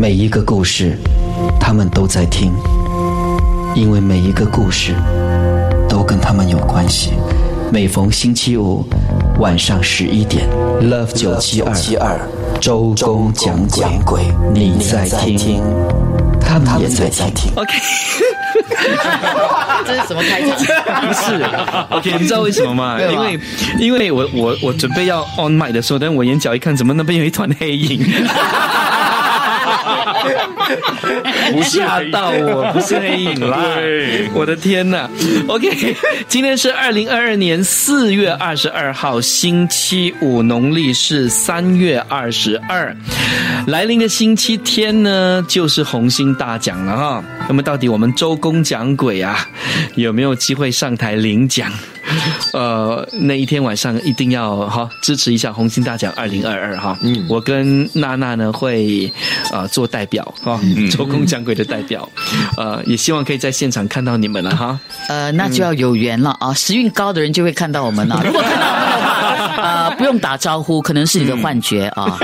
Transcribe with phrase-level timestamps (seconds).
[0.00, 0.96] 每一个故事，
[1.60, 2.54] 他们都在听，
[3.74, 4.94] 因为每一个故事
[5.90, 7.10] 都跟他们有关系。
[7.70, 8.82] 每逢星期五
[9.40, 10.48] 晚上十一点
[10.80, 11.60] ，Love 九七
[11.96, 12.18] 二
[12.62, 13.30] 周公
[13.68, 14.22] 讲鬼，
[14.54, 15.62] 你在听，
[16.40, 17.52] 他们也在听。
[17.54, 17.74] OK，
[19.84, 20.56] 这是什么开场？
[21.06, 21.44] 不是
[21.90, 22.98] OK， 你知道为什么吗？
[22.98, 23.38] 因为
[23.78, 28.00] 因为我我我准备要 on mic 的时候，但我眼角一看，怎么那边有一团黑影？
[31.62, 33.58] 吓到我，不是黑影啦！
[34.34, 35.08] 我的天呐
[35.48, 35.96] OK，
[36.28, 42.94] 今天是二零二二年四月二十二号，星期五，农历是三月二十二。
[43.66, 47.24] 来临的星期天呢，就是红星大奖了哈。
[47.50, 49.36] 那么到底我们周公讲鬼啊，
[49.96, 51.68] 有没有机会上台领奖？
[52.54, 56.96] 呃，那一天晚上一定要哈支持一下红星大奖二零二二哈。
[57.02, 59.12] 嗯，我跟娜娜呢会
[59.52, 60.60] 呃做代表哈，
[60.92, 62.08] 周公讲鬼的代表，
[62.56, 64.78] 呃，也希望可以在现场看到你们了哈。
[65.08, 66.54] 呃，那就要有缘了啊！
[66.54, 68.22] 时运高的人就会看到我们了。
[68.24, 69.06] 如果看到我们的
[69.56, 72.16] 话，呃，不用打招呼，可能是你的幻觉啊。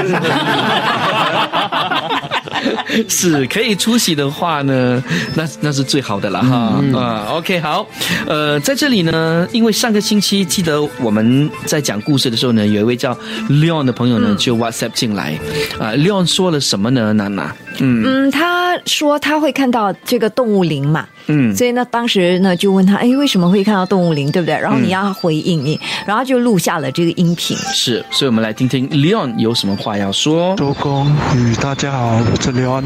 [3.08, 5.02] 是可以出席的话呢，
[5.34, 6.82] 那那是最好的了哈。
[6.94, 7.86] 啊，OK，好，
[8.26, 13.16] 呃，在这里呢，因为上个星期记得我们在讲故事的时候呢，有一位叫
[13.48, 15.38] Leon 的朋友呢就 WhatsApp 进来，
[15.78, 17.12] 啊，Leon 说了什么呢？
[17.12, 24.54] 娜娜，嗯嗯，他说他会看到这个动物灵嘛，嗯所以呢，当时呢就问他，哎，为什么会看到动物灵，对不对？
[24.54, 27.56] 然后你要回应你，然后就录下了这个音频。
[27.56, 30.54] 是，所以我们来听听 Leon 有什么话要说。
[30.56, 32.84] 周公与大家好，我是 Leon。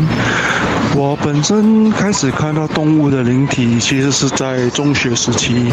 [0.97, 5.73] 我本身开始看到动物的灵体，其实是在中学时期。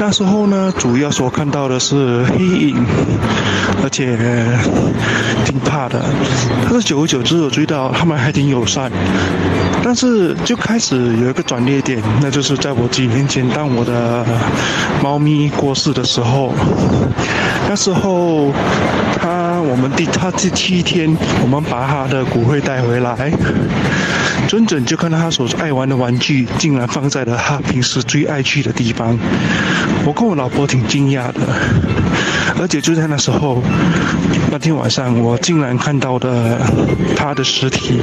[0.00, 2.76] 那时候呢，主要所看到的是黑影，
[3.82, 4.18] 而且
[5.44, 6.04] 挺怕的。
[6.64, 8.90] 但是久而久之，我注意到他们还挺友善。
[9.82, 14.24] 但是就开始有一个转捩点，那就是在我几年前，当我的
[15.02, 16.52] 猫咪过世的时候，
[17.66, 18.52] 那时候
[19.18, 23.32] 他我们第他第七天，我们把他的骨灰带回来，
[24.48, 29.16] 准准就看到他所爱玩的玩具竟然放在了他平时最爱去的地方，
[30.04, 31.40] 我跟我老婆挺惊讶的，
[32.60, 33.62] 而且就在那时候，
[34.50, 36.58] 那天晚上我竟然看到了
[37.16, 38.00] 他的尸体。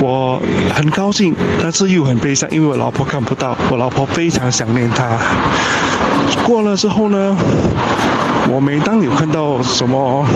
[0.00, 0.42] 我
[0.74, 5.16] 很高兴，但是又很悲伤，因为我老婆看不到，我老婆非常想念他。
[6.44, 7.36] 过了之后呢，
[8.52, 10.26] 我每当有看到什么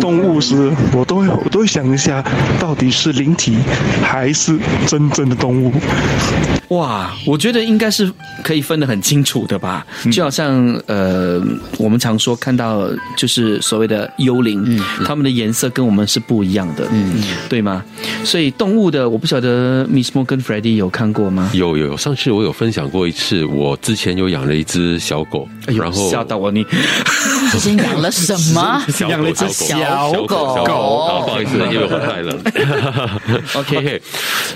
[0.00, 2.24] 动物时，我都会我都会想一下，
[2.58, 3.56] 到底是灵体
[4.02, 5.72] 还是真正的动物。
[6.70, 8.10] 哇，我觉得应该是
[8.44, 11.42] 可以分得很清楚的吧，就好像呃，
[11.78, 17.82] 我们常说看到就是所谓的幽灵，它们的颜色跟我们是不一样的，嗯，对吗？
[18.24, 21.50] 所以动物的，我不晓得 Miss Mo 跟 Freddie 有看过吗？
[21.54, 26.64] 有有有，上次我有分享过一次，我之前有养了一只小狗，哎，然后吓到我你，
[27.50, 28.80] 之前养了什么？
[29.08, 32.38] 养了一只小小狗小狗，啊不好意思，因为我太冷。
[33.54, 34.02] OK OK，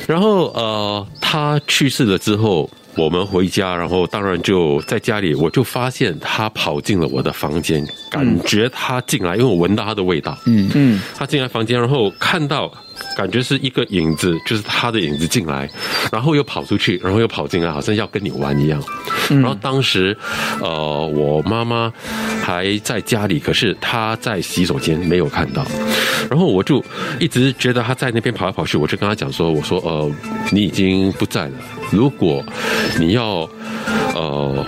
[0.06, 2.70] 然后呃，他去世了之后。
[2.96, 10.38] 我们回家，然后当然就在家里，我就发现他跑进了我的房间，感觉他进来，因为我闻到他的味道。
[10.46, 12.72] 嗯嗯，他进来房间，然后看到，
[13.16, 15.68] 感觉是一个影子，就是他的影子进来，
[16.12, 18.80] 然后又跑出去，然后又跑进来，好像要跟你玩一样。
[19.28, 20.16] 然后当时，
[20.60, 21.92] 呃，我妈妈
[22.44, 25.66] 还在家里，可是她在洗手间没有看到，
[26.30, 26.80] 然后我就
[27.18, 30.08] 一直觉得她在那边跑来跑去，我就跟她讲说，我说，呃，
[30.52, 31.54] 你已经不在了，
[31.94, 32.44] 如果
[32.98, 33.48] 你要，
[34.14, 34.66] 呃。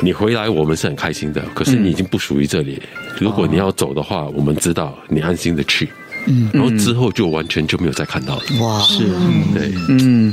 [0.00, 1.42] 你回来，我们是很开心的。
[1.56, 2.80] 可是你已经不属于这里。
[3.18, 5.88] 如果你要走的话，我们知道你安心的去。
[6.28, 8.42] 嗯，然后之后就完全就没有再看到了。
[8.60, 9.06] 哇，是。
[9.54, 10.32] 对，嗯，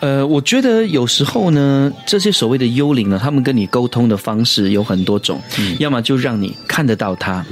[0.00, 5.40] 呃，我觉得有时候呢，这些所谓的幽灵呢，他们跟你沟通的方式有很多种，
[5.78, 7.44] 要么就让你看得到它，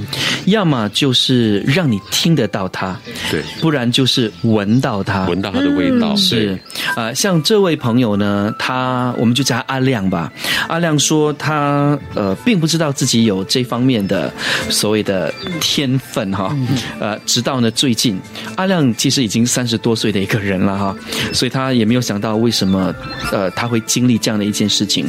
[0.45, 2.95] 要么就是让你听得到它，
[3.31, 3.41] 对。
[3.61, 5.25] 不然就是闻到它。
[5.27, 6.15] 闻到它的味道。
[6.15, 6.47] 是。
[6.47, 6.59] 对，
[6.95, 10.31] 呃，像这位朋友呢，他我们就叫他阿亮吧。
[10.67, 14.31] 阿亮说他呃并不知道自己有这方面的
[14.69, 16.55] 所谓的天分哈，
[16.99, 18.19] 呃，直到呢最最近，
[18.55, 20.97] 阿亮其实已经三十多岁的一个人了哈，
[21.31, 22.91] 所以他也没有想到为什么
[23.31, 25.05] 呃他会经历这样的一件事情。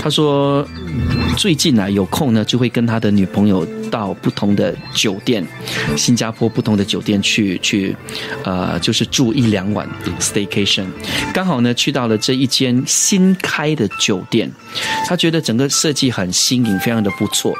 [0.00, 0.64] 他说
[1.36, 5.44] 最近啊有空呢就会跟他的女朋友到不同的酒店，
[5.96, 7.96] 新加坡不同的酒店去去
[8.44, 9.88] 呃就是住一两晚
[10.20, 10.86] staycation，
[11.34, 14.48] 刚好呢去到了这一间新开的酒店，
[15.08, 17.52] 他觉得整个设计很新颖，非常的不错。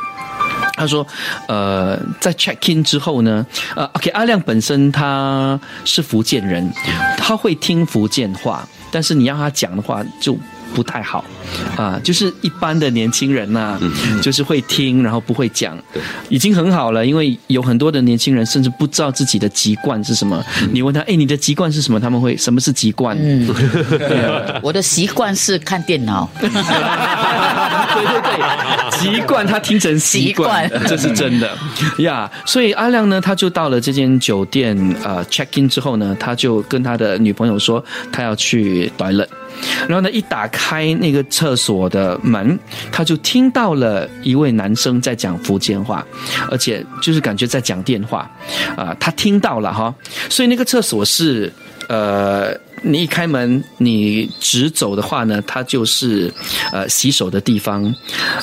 [0.81, 1.07] 他说，
[1.47, 3.47] 呃，在 check in 之后呢，
[3.77, 6.73] 呃，OK，阿亮本身他是福建人，
[7.19, 10.39] 他会听福建话，但是你让他讲的话就。
[10.73, 11.25] 不太好，
[11.77, 13.77] 啊，就是一般的年轻人呐，
[14.23, 15.77] 就是会听，然后不会讲，
[16.29, 17.05] 已经很好了。
[17.05, 20.41] 因为有很多的年轻人甚至不知道自己的籍贯是什么。
[20.71, 21.99] 你问他，哎，你的籍贯是什么？
[21.99, 23.19] 他们会什么是籍贯？
[23.21, 23.53] 嗯，
[24.63, 26.31] 我的习惯是看电脑。
[28.05, 31.57] 对对对，籍贯他听成习惯，这是真的
[31.99, 32.31] 呀。
[32.45, 39.29] 所以阿亮呢，他就到了这间酒店，呃，check in 之后呢，他就跟他的女朋友说，他要去 toilet。
[39.87, 42.59] 然后呢，一打开那个厕所的门，
[42.91, 46.05] 他就听到了一位男生在讲福建话，
[46.51, 48.31] 而且就是感觉在讲电话，
[48.77, 49.95] 啊，他听到了哈，
[50.31, 51.53] 所以那个厕所是
[51.89, 52.57] 呃。
[52.83, 56.33] 你一开门，你直走的话呢，它就是
[56.73, 57.95] 呃洗手的地方，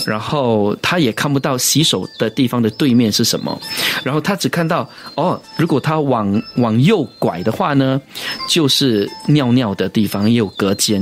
[0.06, 3.60] 然后他也看不到洗手的地方的对面是什么，
[4.04, 8.00] 然后他只看到哦，如果他往往右拐的话呢，
[8.50, 11.02] 就是尿尿的地方，也有隔间，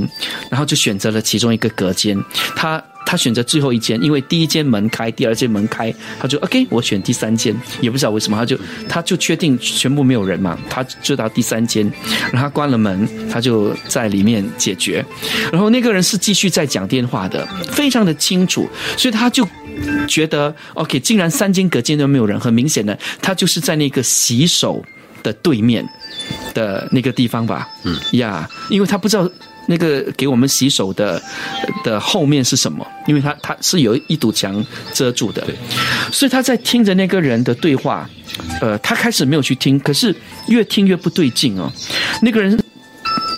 [0.50, 2.18] 然后就选择了其中一个隔间，
[2.54, 2.82] 他。
[3.06, 8.58] 他选择最后一间，因为第一间门开，第二间门开，他就 OK，我选第三间，也不知道为什么，他就
[8.88, 11.90] 他就确定全部没有人嘛，他就到第三间，
[12.32, 15.02] 然后关了门，他就在里面解决，
[15.52, 18.68] 然后那个人是继续在讲电话的，非常的清楚，
[18.98, 19.48] 所以他就
[20.08, 24.84] 觉得 OK，竟然三间隔间都没有人，很明显的，他就是在那个洗手
[25.22, 25.88] 的对面
[26.52, 29.30] 的那个地方吧，嗯呀，因为他不知道。
[29.66, 31.20] 那个给我们洗手的
[31.84, 32.86] 的后面是什么？
[33.06, 35.44] 因为他他是有一堵墙遮住的，
[36.12, 38.08] 所以他在听着那个人的对话。
[38.60, 40.14] 呃，他开始没有去听，可是
[40.48, 41.72] 越听越不对劲哦。
[42.20, 42.58] 那个人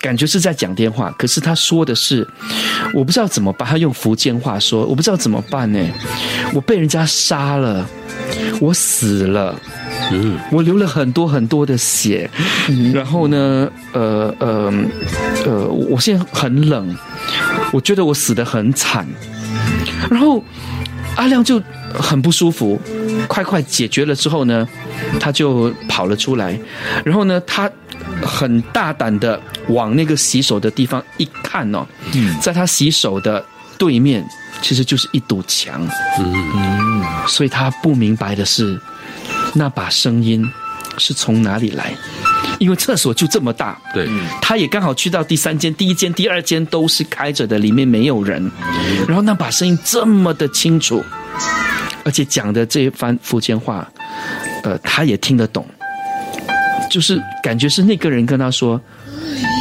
[0.01, 2.27] 感觉是在讲电话，可是他说的是
[2.93, 3.69] 我不知道怎么办。
[3.69, 5.79] 他用福建话说，我不知道怎么办呢？
[6.53, 7.89] 我被人家杀了，
[8.61, 9.61] 我死了。
[10.11, 12.31] 嗯，我流了很多很多的血，
[12.95, 14.73] 然后呢，呃呃
[15.45, 16.97] 呃，我现在很冷，
[17.73, 19.07] 我觉得我死的很惨，
[20.11, 20.43] 然后
[21.17, 21.63] 阿亮就
[21.93, 22.81] 很不舒服，
[23.27, 24.67] 快快解决了之后呢，
[25.21, 26.59] 他就跑了出来，
[27.05, 27.71] 然后呢，他
[28.23, 31.87] 很大胆的往那个洗手的地方一看哦，
[32.41, 33.45] 在他洗手的
[33.77, 34.25] 对面
[34.63, 35.87] 其实就是一堵墙，
[36.19, 38.81] 嗯，所以他不明白的是。
[39.55, 40.45] 那把声音
[40.99, 41.93] 是从哪里来？
[42.59, 44.09] 因为厕所就这么大，对，
[44.43, 48.51] 他也刚好去到第三间、第一间、第二间都是开着的，里面没有人。
[49.07, 51.05] 然后那把声音这么的清楚，
[52.05, 53.89] 而且讲的这一番福建话，
[54.65, 55.65] 呃，他也听得懂，
[56.91, 58.81] 就是感觉是那个人跟他说，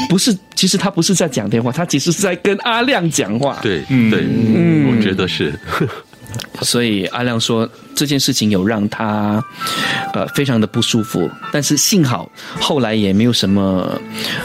[0.10, 3.60] 不是，其实他不是在讲电话，他其实是在跟阿亮讲话。
[3.62, 5.54] 对，对，嗯，我觉得是。
[6.62, 9.44] 所以阿亮说这件事情有让他，
[10.14, 11.28] 呃，非常的不舒服。
[11.52, 14.00] 但是幸好后来也没有什么，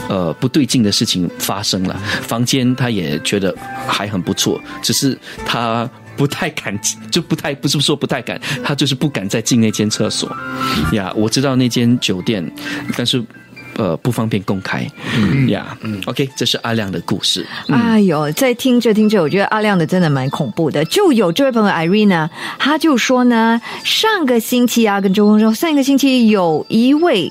[0.08, 1.94] 呃，不对劲的事情发生了。
[2.22, 3.54] 房间他也觉得
[3.86, 6.76] 还很不错，只是他不太敢，
[7.10, 10.34] 就不太不是说不太敢，他就是不敢再进那间厕所。
[10.92, 12.42] 呀，我知道那间酒店，
[12.96, 13.22] 但是。
[13.76, 14.86] 呃，不方便公开，
[15.16, 17.46] 嗯呀，嗯，OK，这是阿亮的故事。
[17.68, 20.84] 哎呦，在听着听着，我觉得阿亮的真的蛮恐怖的。
[20.86, 22.28] 就有这位朋友 Irene，
[22.58, 27.30] 他就说呢，上个星期啊，跟周公说，上一个星期有一位。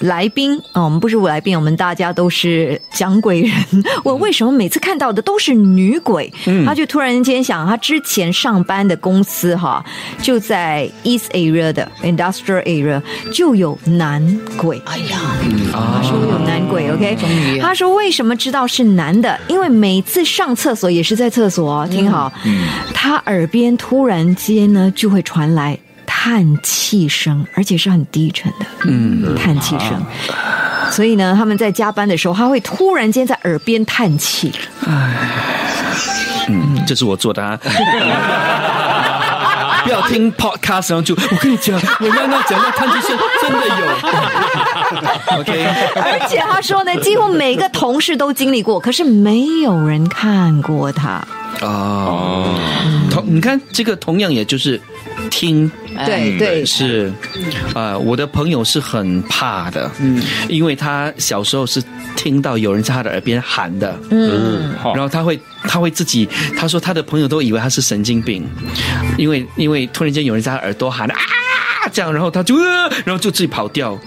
[0.00, 3.52] 来宾啊，我们不是来宾，我们大家都是讲鬼人。
[4.02, 6.32] 我为什么每次看到的都是女鬼？
[6.64, 9.84] 他就突然间想，他之前上班的公司哈，
[10.22, 13.02] 就在 East Area 的 Industrial Area
[13.32, 14.80] 就有男鬼。
[14.86, 15.20] 哎呀，
[15.72, 17.18] 他说有男鬼，OK。
[17.60, 19.38] 他说为什么知道是男的？
[19.48, 22.32] 因为每次上厕所也是在厕所，听好，
[22.94, 25.78] 他耳边突然间呢就会传来。
[26.22, 29.98] 叹气声，而且是很低沉的，嗯，叹气声。
[30.90, 34.52] 所以呢，他们在加班的时候，他会突然间在耳边叹气。
[34.86, 35.30] 唉，
[36.48, 37.58] 嗯，这是我做的啊。
[39.82, 45.38] 不要听 podcast，然后就我跟你讲，我刚刚讲到叹气声真的有。
[45.38, 45.64] OK，
[45.96, 51.26] 而且他说呢，几乎每个同事都经历过，可是没有人看过他。
[51.62, 52.54] 哦，
[53.10, 54.78] 同你看这个同样也就是
[55.30, 55.70] 听。
[56.04, 56.66] 对对。
[56.66, 57.12] 是，
[57.74, 61.82] 呃，我的朋友是很怕的，嗯，因为他小时候是
[62.16, 68.46] 听到有人在他的耳边喊的，嗯，然后他会他会自己，他说他的朋友都以为他是神经病，
[69.16, 71.16] 因为因为突然间有人在他耳朵喊啊。
[71.92, 73.98] 这样，然后他就呃，然后就自己跑掉，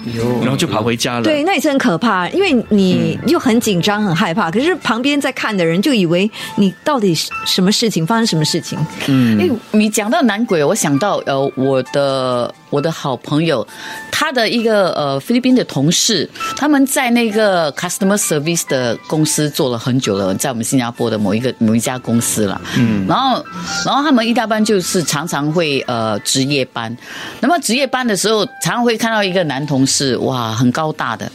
[0.41, 1.23] 然后就跑回家了。
[1.23, 7.15] 对，那也是很可怕，因为你又很紧张、很害怕，可是旁边在看的人就以为你到底
[7.45, 8.77] 什么事情发生什么事情。
[9.07, 13.65] 嗯，因为你讲到男鬼，我想到呃，我的我的好朋友，
[14.11, 22.61] 他的一个呃菲律宾的同事，他们在那个 customer service 的公司做了很久了，在我们新加坡的某一个某一家公司了。
[22.77, 23.43] 嗯，然后
[23.85, 26.95] 然后他们一大班就是常常会呃值夜班，
[27.39, 31.31] 那么值夜班的时候，常常会看到一个男同事，哇，很高大的。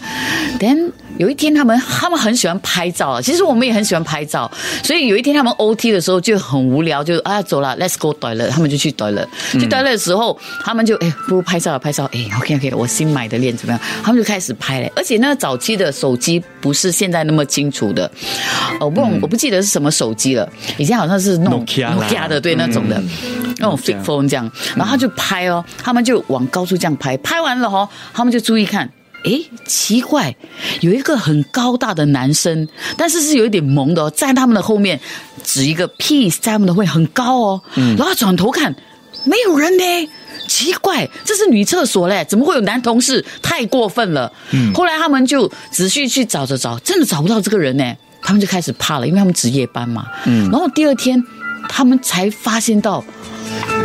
[0.61, 4.51] Then 有一天他们他们很喜欢拍照啊，其实我们也很喜欢拍照，
[4.85, 13.81] 所以有一天他们 OT 的时候就很无聊，就啊走了，Let's go 对了，他们就去对了，去对了的时候，他们就哎不如拍照了，拍照，哎 OK OK，我新买的链怎么样？
[14.03, 18.11] 他们就开始拍嘞，而且那个早期的手机不是现在那么清楚的，
[18.81, 23.03] 我不我不记得是什么手机了，以前好像是那种 Nokia 的，对那种的，
[23.59, 28.91] 那种 flip phone 这样，然后他就拍哦，他们就往高处这样拍，拍完了哦，他们就注意看。
[29.25, 30.35] 诶，奇怪，
[30.81, 34.99] 有一个很高大的男生，但是是有一点萌的哦，在他们的后面
[35.43, 38.73] 指一个 peace，在他们的会很高哦，然后转头看，
[39.25, 40.09] 没有人呢，
[40.47, 43.23] 奇怪，这是女厕所嘞，怎么会有男同事？
[43.43, 44.33] 太过分了。
[44.73, 50.07] 后来他们就仔细去找着找，真的找不到这个人呢，他们就开始怕了，因为他们值夜班嘛。
[50.27, 51.21] 嗯，然后第二天
[51.69, 53.05] 他们才发现到，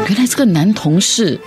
[0.08, 1.42] 原来这个男同事。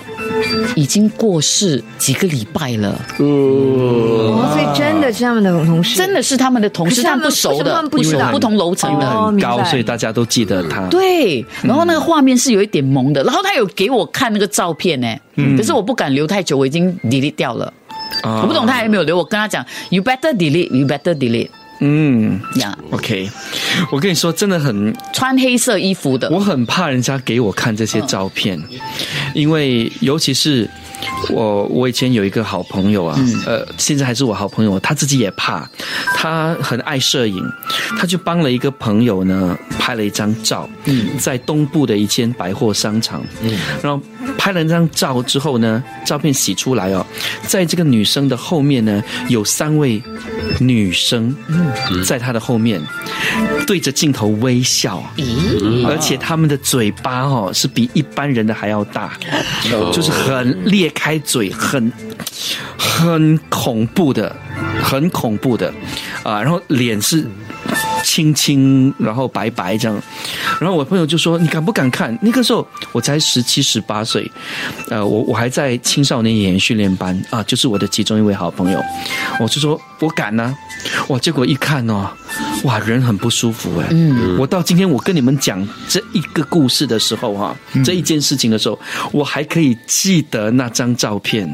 [0.75, 10.87] 已经过世几个礼拜了，哦，所以真的是他们的同事，真的是他们的同事，但不熟的，不熟，不同楼层的，很高，所以大家都记得他。
[10.89, 15.17] 对，然后那个画面是有一点萌的，然后他有给我看那个照片呢，
[15.57, 17.73] 可是我不敢留太久，我已经 delete 掉了，
[18.23, 21.49] 我不懂他还没有留，我跟他讲，you better delete，you better delete。
[21.81, 23.29] 嗯，呀，OK，
[23.91, 28.61] 我跟你说，真的很穿黑色衣服的，我很怕人家给我看这些照片，
[29.35, 30.69] 因为尤其是
[31.31, 35.69] 我，我以前有一个好朋友啊，呃，现在还是我好朋友，他自己也怕，
[36.15, 37.43] 他很爱摄影，
[37.99, 41.17] 他就帮了一个朋友呢拍了一张照，嗯。
[41.19, 43.59] 在东部的一间百货商场，嗯。
[43.83, 44.03] 然后
[44.39, 47.05] 拍了那张照之后呢，照片洗出来哦，
[47.47, 50.03] 在这个女生的后面呢有三位
[50.61, 51.35] 女生。
[52.05, 52.81] 在她的后面，
[53.67, 55.03] 对着镜头微笑，
[55.87, 59.13] 而且他们的嘴巴哦是比一般人的还要大，
[59.93, 60.57] 就是很
[60.91, 61.93] 开嘴，很
[62.79, 64.35] 很恐怖的，
[64.83, 65.73] 很恐怖的
[66.23, 66.41] 啊！
[66.43, 67.27] 然后脸是。
[68.07, 70.01] 青青，然后白白这样，
[70.61, 74.31] 然后我朋友就说：“你敢不敢看？”那个时候我才十七十八岁，
[74.89, 78.81] 呃，我我还在青少年演员训练班啊，就是我的其中一位好朋友，
[79.41, 80.57] 我就说我敢呢，
[81.09, 81.19] 哇！
[81.19, 82.09] 结果一看哦，
[82.63, 83.89] 哇，人很不舒服哎。
[83.91, 84.39] 嗯。
[84.39, 88.79] 我到今天我跟你们讲这一个故事的时候哈，这一件事情的时候，
[89.11, 91.49] 我还可以记得那张照片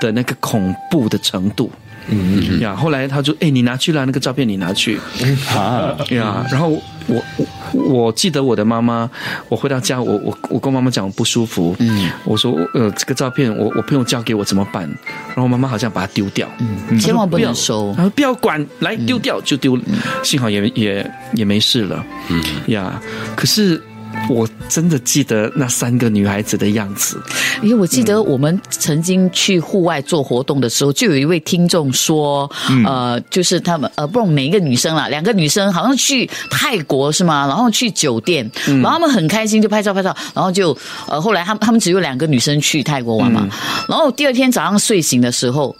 [0.00, 1.70] 的那个恐怖的程度。
[2.08, 4.98] 嗯呀，后来他就哎，你拿去了那个照片，你拿去。
[5.54, 5.96] 啊。
[6.10, 6.46] 呀。
[6.50, 9.08] 然后我我我记得我的妈妈，
[9.48, 14.82] 我回到家，我我我跟妈妈讲我不舒服，嗯，我说呃这个照片我我朋友交给我怎么办？
[15.28, 19.78] 然后妈妈好像把它丢掉，嗯，千万不能收，然后不要管，来丢掉就丢，
[20.22, 22.42] 幸好也也也没事了，嗯。
[22.66, 23.00] 呀，
[23.36, 23.80] 可是。
[24.28, 27.20] 我真的记得那三个女孩子的样子，
[27.62, 32.50] 因为我记得我们曾经去户外做活动的时候，就有一位听众说，
[32.86, 37.46] 呃，就是他们呃，不懂哪一个女生啦，两个女生好像去泰国是吗？
[37.46, 40.76] 然后去酒店，然后他们很开心就拍照拍照，然后就
[41.08, 43.46] 呃，后来他们他们只有两个女生去泰国玩嘛，
[43.88, 45.76] 然后第二天早上睡醒的时候。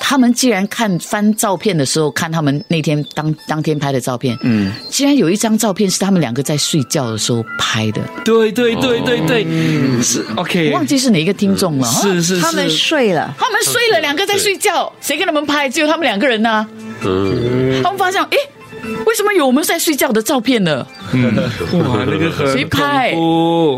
[0.00, 8.02] 他们既然看翻照片的时候，看他们那天当当天拍的照片，嗯，竟然有一张照片是他们两个在睡觉的时候拍的。
[8.24, 9.44] 对对对对对，
[10.02, 10.70] 是 OK。
[10.72, 11.88] 忘记是哪一个听众了。
[11.88, 15.68] 是是是，他们睡了，他们睡了，两个在睡觉，谁给他们拍？
[15.68, 16.66] 只有他们两个人呢。
[17.02, 18.36] 嗯，他们发现，哎。
[19.06, 20.86] 为什么有我们在睡觉的照片呢？
[21.12, 21.34] 嗯，
[21.80, 23.12] 哇，那个谁拍？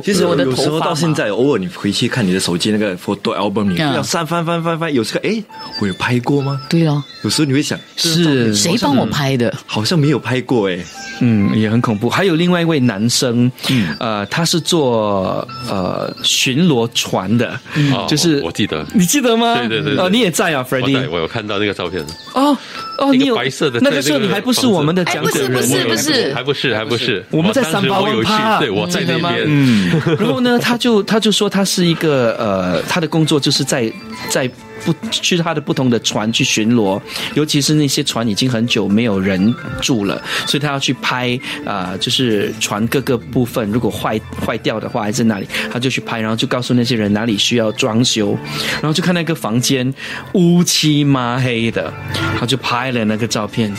[0.03, 5.43] 其实我的有时候到现在，偶尔你回去看你的手机那个 photo album 你，要翻翻翻翻翻，有时候哎，
[5.81, 6.61] 我有拍过吗？
[6.69, 9.53] 对哦，有时候你会想，是谁帮我拍的？
[9.67, 10.79] 好像没有拍过哎。
[11.21, 12.11] 嗯，也很恐怖。
[12.11, 13.51] 还有另外一位男生，
[13.99, 17.59] 呃，他是做呃巡逻船的，
[18.07, 19.55] 就是我记得，你记得吗？
[19.57, 22.05] 对对对，哦，你也在啊，Freddie，我有看到那个照片。
[22.35, 22.57] 哦
[22.99, 26.35] 哦，你有白色的，那个时候你还不是我们的讲者人，不是不是。
[26.35, 29.45] 还不是还不是，我们在三八万趴，对，我在那边。
[29.47, 33.93] 嗯，然后呢，他就他就说他是一个呃，他的工作就是在
[34.29, 34.51] 在。
[34.87, 37.01] 不去他的不同的船去巡逻，
[37.35, 39.53] 尤其是那些船已经很久没有人
[39.83, 48.39] 住了，所以他要去拍啊、就是船各个部分如果坏坏掉的话还是哪里，他就去拍，然后就告诉那些人哪里需要装修，
[48.75, 49.93] 然后就看那个房间
[50.35, 51.93] 乌漆嘛黑的，
[52.39, 53.75] 他就拍了那个照片，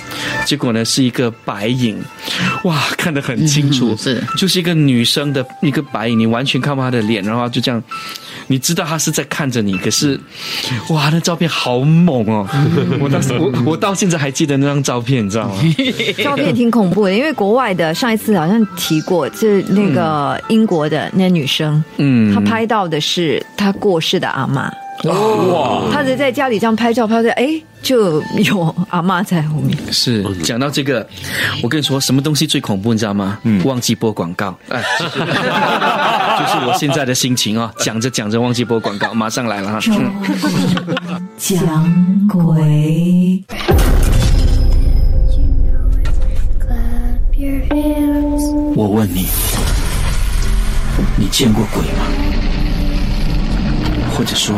[0.46, 1.98] 结果呢是一个白影，
[2.66, 4.24] 哇，看得很清楚，嗯是。
[4.38, 7.82] 就是一个女生的一个白影，你完全看不到她的脸，然后就这样，
[8.48, 10.20] 你知道他是在看着你，可是，
[10.90, 12.48] 哇，那照片好猛哦！
[13.00, 15.56] 我当时我我到现在还记得那张照片，你知道吗？
[16.24, 24.72] 照片挺恐怖的，因为国外的上一次好像提过，就是那个英国的那女生，嗯她拍到的是她过世的阿妈。
[25.04, 25.84] 哇！
[25.92, 29.78] 他只是在家里这样拍照，拍照，哎，就有阿妈在后面。
[29.92, 31.08] 是讲到这个，
[31.62, 33.38] 我跟你说，什么东西最恐怖，你知道吗？
[33.44, 39.80] 嗯忘记播广告，哎， 就是我现在的心情哦，讲着讲着忘记播广告，马上来了哈。
[39.88, 41.58] 嗯讲
[42.28, 43.44] 鬼。
[48.76, 49.28] 我问你，
[51.16, 52.57] 你见过鬼吗？
[54.18, 54.56] 或者说，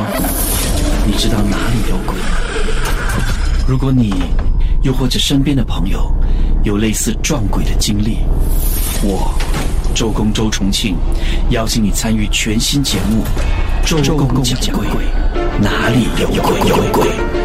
[1.05, 2.15] 你知道哪里有鬼？
[3.67, 4.13] 如果你
[4.83, 6.09] 又或者身边的朋友
[6.63, 8.19] 有类似撞鬼的经历，
[9.03, 9.37] 我
[9.93, 10.95] 周公周重庆
[11.49, 13.25] 邀请你参与全新节目
[14.01, 14.87] 《周公讲鬼》，
[15.61, 17.38] 哪里有鬼有鬼？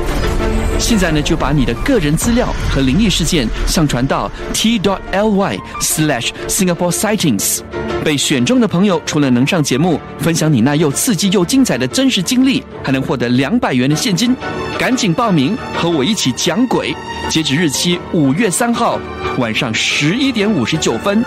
[0.85, 7.61] 现在呢，就把你的个人资料和灵异事件上传到 t dot l y slash Singapore sightings。
[8.05, 14.37] 被选中的朋友，除了能上节目分享你那又刺激又精彩的真实经历，还能获得两百元的现金。
[14.79, 16.95] 赶紧报名，和我一起讲鬼！
[17.31, 19.01] 截止日期五月三号
[19.39, 21.25] 晚上十一点五十九分。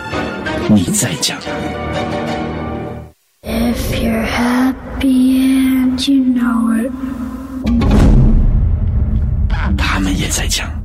[0.69, 1.35] 你在讲。
[3.41, 7.06] If you're happy and you know it.
[9.97, 10.76] 他们也在讲。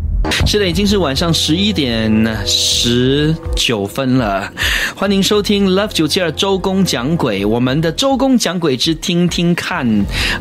[0.47, 2.11] 是的，已经是晚上十一点
[2.47, 4.53] 十九分了。
[4.95, 9.87] 欢迎收听 Love 九七二周公讲鬼，我们的周公讲鬼之听听看，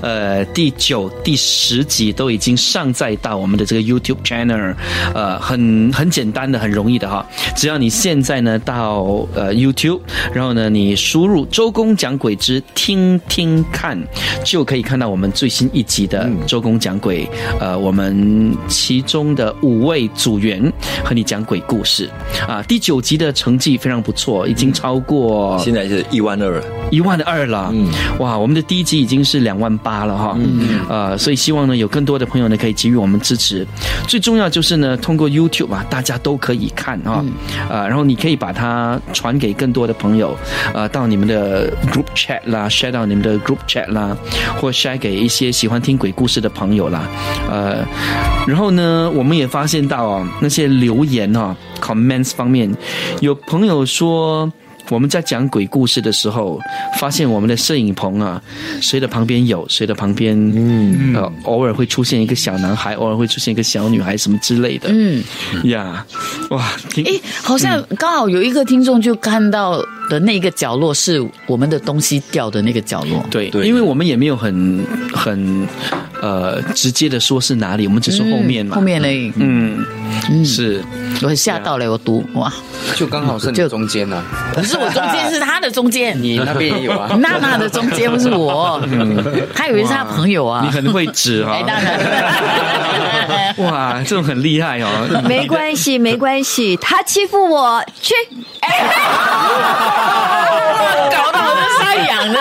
[0.02, 4.76] 呃，第九、第十集都已经上载到我们的这个 YouTube channel，
[5.14, 7.26] 呃，很很简单的，很容易的哈。
[7.56, 10.02] 只要你现在呢到呃 YouTube，
[10.34, 13.98] 然后呢你输入周公讲鬼之听听看，
[14.44, 17.28] 就可以看到我们最新一集的周公讲鬼，
[17.60, 20.72] 呃，我们其中的五位组员
[21.04, 22.10] 和你讲鬼故事。
[22.48, 22.64] 啊。
[22.68, 26.52] 第九集的成绩非常不错，已经超过现在是一万二。
[26.52, 33.66] 了，一万二了，嗯，哇，我们的第一集已经是两万八了哈，嗯，呃，所以希望呢有更多的朋友呢可以给予我们支持，
[34.08, 37.24] 最重要就是呢通过 YouTube 啊，大家都可以看啊，
[37.70, 40.36] 呃，然后你可以把它传给更多的朋友，
[40.74, 44.16] 呃，到你们的 group chat 啦，share 到你们的 group chat 啦，
[44.60, 47.08] 或 share 给一些喜欢听鬼故事的朋友啦，
[47.50, 47.86] 呃，
[48.48, 52.72] 然后呢，我们也发现到哦，那些留言哦 comments 方面，
[53.20, 54.52] 有朋友说。
[54.90, 56.60] 我们在讲鬼故事的时候，
[57.00, 58.42] 发现我们的摄影棚啊，
[58.82, 65.24] 谁的旁边有，谁的旁边，嗯，呃，偶尔会出现一个小男孩，偶尔会出现一个小女孩，什么之类的，嗯，
[65.66, 66.06] 呀，
[66.50, 73.26] 哇，挺诶，好像刚好有一个听众就看到的那个角落是我们的东西掉的那个角落。
[73.32, 73.66] 对，对。
[73.66, 75.66] 因为我们也没有很很
[76.22, 79.82] 呃直接的说是哪里，我们只是后面嘛，后面嘞，嗯，
[80.30, 80.44] 嗯。
[80.44, 80.84] 是。
[81.22, 82.52] 我很吓到了，我读哇，
[82.96, 84.22] 就刚好是你就中间呢、
[84.54, 87.16] 不是我中间，是他的中间， 你那边也有啊。
[87.22, 88.82] 娜娜的中间不是我，
[89.56, 90.62] 他以为是他朋友啊。
[90.66, 91.54] 你很会指啊。
[91.54, 91.98] 哎，，当然，
[93.66, 94.90] 哇，这种很厉害哦，
[95.26, 98.14] 没关系，没关系，他欺负我，去。
[101.12, 102.40] 搞得我们晒痒的，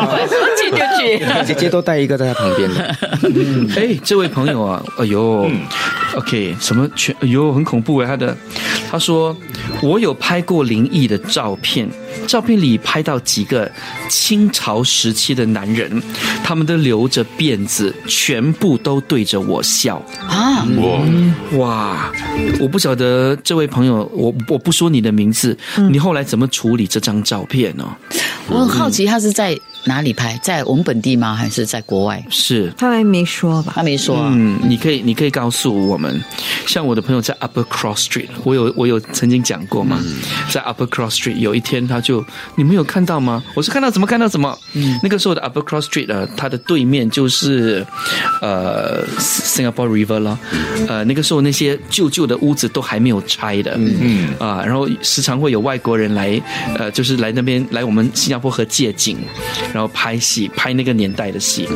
[0.00, 1.24] 说去就去。
[1.46, 2.96] 姐姐都带一个在他旁边的，
[3.76, 5.48] 哎，这位朋友啊，哎呦
[6.16, 8.36] ，OK，什么全，哎呦，很恐怖哎，他的，
[8.90, 9.36] 他说
[9.80, 11.88] 我有拍过灵异的照片，
[12.26, 13.70] 照片里拍到几个
[14.08, 16.02] 清朝时期的男人，
[16.42, 20.02] 他们都留着辫子，全部都对着我笑。
[20.28, 20.66] 啊，
[21.52, 22.12] 哇，
[22.60, 25.56] 我不晓得这位朋友，我我不说你的名字，
[25.90, 27.84] 你后来怎么处理这张照片呢、
[28.48, 29.56] 我很好奇他是在
[29.86, 31.34] 哪里拍，在我们本地吗？
[31.34, 32.22] 还是在国外？
[32.28, 32.72] 是。
[32.76, 33.72] 他还没说吧？
[33.76, 34.30] 他没说啊。
[34.34, 36.20] 嗯，你可以，你可以告诉我们，
[36.66, 39.98] 像我的朋友在 Upper Cross Street，我有我有曾经讲过嘛，
[40.50, 42.24] 在 Upper Cross Street 有一天他就
[42.56, 43.42] 你们有看到吗？
[43.54, 44.58] 我是看到怎么看到怎么？
[44.74, 47.86] 嗯，那个时候的 Upper Cross Street 呃，它的对面就是
[48.42, 50.38] 呃 Singapore River 了，
[50.88, 56.40] 呃，那个时候那些旧旧的屋子都还没有拆的，嗯嗯啊，然后时常会有外国人来，
[56.76, 59.18] 呃，就是来那边来我们新加坡河借景，
[59.76, 61.68] 然后拍戏，拍那个年代的戏。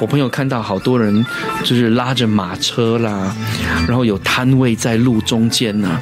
[0.00, 1.24] 我朋友看到好多人
[1.62, 3.32] 就是拉着马车啦，
[3.86, 6.00] 然后有摊位在路中间呢、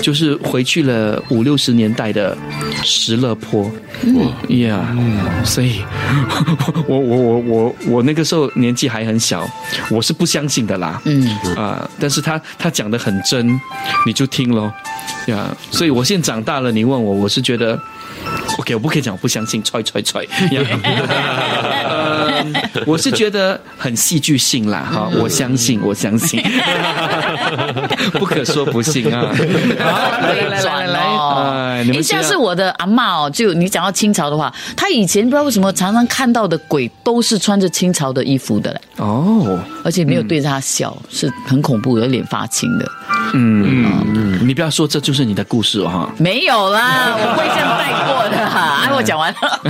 [0.00, 2.36] 就是回去了五六十年代的
[2.82, 3.70] 石勒坡，
[4.48, 4.92] 呀，
[5.44, 5.84] 所以，
[6.88, 9.48] 我我我我我那个时候年纪还很小，
[9.88, 11.24] 我是不相信的啦，嗯。
[11.54, 13.48] 啊，但是他他讲的很真，
[14.04, 14.72] 你就听咯，
[15.28, 17.78] 呀，所以我现在长大了，你问我，我是觉得。
[18.58, 20.26] OK，我不可以讲我不相信，踹 踹踹。
[22.54, 26.42] 呃 我是觉得很戏剧性啦，哈，我相信，我相信，
[28.18, 29.26] 不可说不信啊。
[29.80, 31.00] 好，来来来来来，
[31.80, 42.90] 哎，你像是我的阿嬷哦，就你讲到清朝的话，她以前不知道为什么常常看到的鬼都是穿着清朝的衣服的嘞，哦，而且没有对着她笑，是很恐怖有，脸发青的。
[43.34, 46.14] 嗯嗯，你不要说这就是你的故事哦，哈。
[46.18, 48.36] 没有啦，我会这样带过的。
[48.36, 49.60] 哎，我讲完了。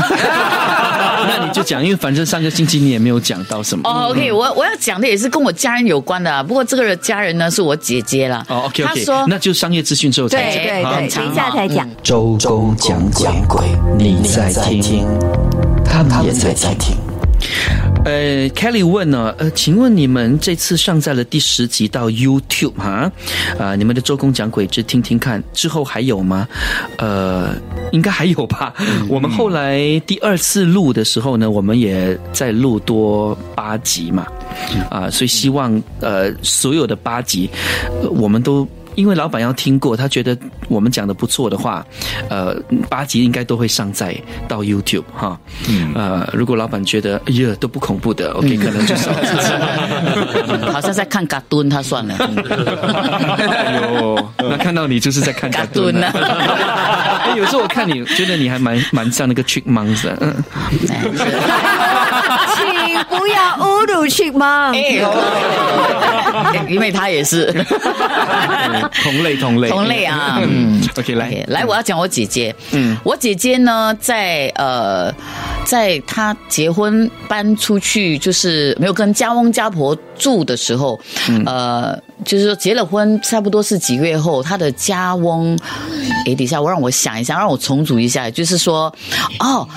[1.29, 3.89] 那你就讲，因为反正上个星期你也没有讲到什么。
[3.89, 8.45] 哦，OK，我我要讲的也是跟我家人有关的啊，不过这个家人呢是我姐姐啦。
[8.49, 10.63] 哦，OK 她 OK，说那就商业资讯之后再对讲。
[10.63, 11.89] 对对，对等一下才讲。
[12.03, 13.01] 周公讲
[13.49, 13.67] 鬼，
[13.99, 15.07] 你在听，
[15.85, 16.97] 他们也在听。
[18.05, 23.11] 呃，Kelly 问呢，呃，请问你们这次上载了第十集到 YouTube 哈，
[23.59, 26.49] 啊、你们的周公讲鬼之听听看之后还有吗？
[26.99, 27.55] 呃，
[27.93, 28.75] 应该还有吧。
[29.09, 34.27] 我们后来第二次录的时候呢，我们也在录多八集嘛，
[34.91, 37.49] 啊、所以希望呃所有的八集，
[38.03, 38.67] 呃我们都。
[38.95, 40.37] 因为老板要听过，他觉得
[40.69, 41.85] 我们讲的不错的话，
[42.29, 42.55] 呃，
[42.89, 44.15] 八集应该都会上载
[44.47, 45.39] 到 YouTube 哈。
[45.95, 49.53] 呃，如果老板觉得哎呀都不恐怖的，OK，可能就少几集。
[50.73, 52.15] 好像在看嘎蹲，他算了。
[52.17, 56.13] 哎呦，那看到你就是在看嘎蹲啊！
[57.25, 60.17] 哎，有时候我看你，觉得你还蛮蛮像那个 Chipmunks 的，
[63.09, 64.73] 不要侮辱去吗？
[66.69, 67.53] 因为他也是
[69.03, 70.41] 同类同类同类啊。
[70.43, 70.81] 嗯。
[70.97, 72.55] OK，来来，我要讲我姐姐。
[72.73, 75.13] 嗯嗯，我姐姐呢，在呃，
[75.65, 80.99] 在她结婚搬出去，就是没有跟家翁家婆住的时候，
[81.47, 85.57] 呃，就是说结了婚，差不多是几个月后，她的家翁，
[86.27, 88.93] 诶，等一下，我让我想一下，让我重组一下，就是说，
[89.39, 89.69] 哦，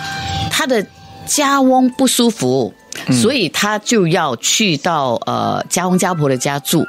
[0.50, 0.84] 她的
[1.26, 2.74] 家翁不舒服。
[3.12, 6.86] 所以她就要去到呃家翁家婆的家住，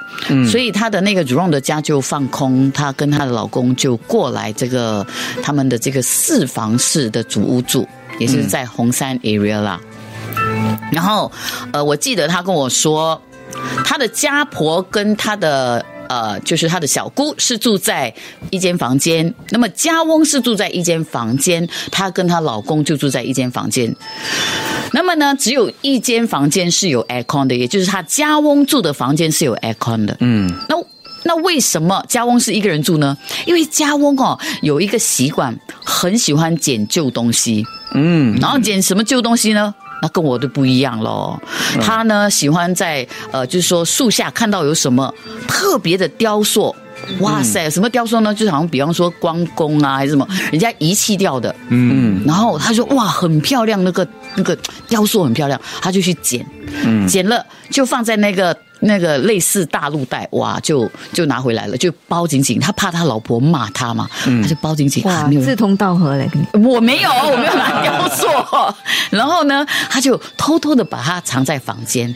[0.49, 5.07] 所以她的那个 r o 的家就放空，她跟她的老公就过来这个
[5.43, 7.87] 他们的这个四房式的主屋住，
[8.19, 9.81] 也是在红山 area 啦。
[10.93, 11.31] 然后
[11.73, 13.21] 呃，我记得她跟我说，
[13.85, 15.85] 她的家婆跟她的。
[16.09, 18.13] 呃，就是她的小姑是住在
[18.51, 23.95] 一间房间，那么家翁是住在一间房间，她跟她老公就住在一间房间。
[24.93, 30.17] 那么呢，只有一间房间是有 aircon 的，也就是她家翁住的房间是有 aircon 的。
[30.21, 30.77] 嗯，那
[31.25, 33.17] 那为什么家翁是一个人住呢？
[33.47, 37.65] 因为家翁哦有一个习惯，很喜欢捡旧东西。
[37.95, 39.75] 嗯然后捡什么旧东西呢？
[40.03, 41.39] 那跟我的不一样喽。
[41.81, 45.13] 他呢喜欢在呃，就是说树下看到有什么
[45.47, 46.75] 特别的雕塑。
[47.21, 48.35] 哇塞，什么雕塑呢？
[48.35, 54.57] 就是好像比方说关公啊，还是什么人家遗弃掉的，嗯，然后他说哇，很漂亮，那个那个
[54.89, 56.45] 雕塑很漂亮，他就去捡，
[56.85, 64.09] 嗯，捡了就放在那个那个类似大陆袋，哇，就就拿回来了，就包紧紧，他怕他老婆骂他嘛，
[64.43, 68.27] 他就包紧紧，啊哇没有，志同道合嘞，我没有，我没有拿雕塑。
[69.11, 72.15] 然后呢，他就偷偷的把它藏在房间。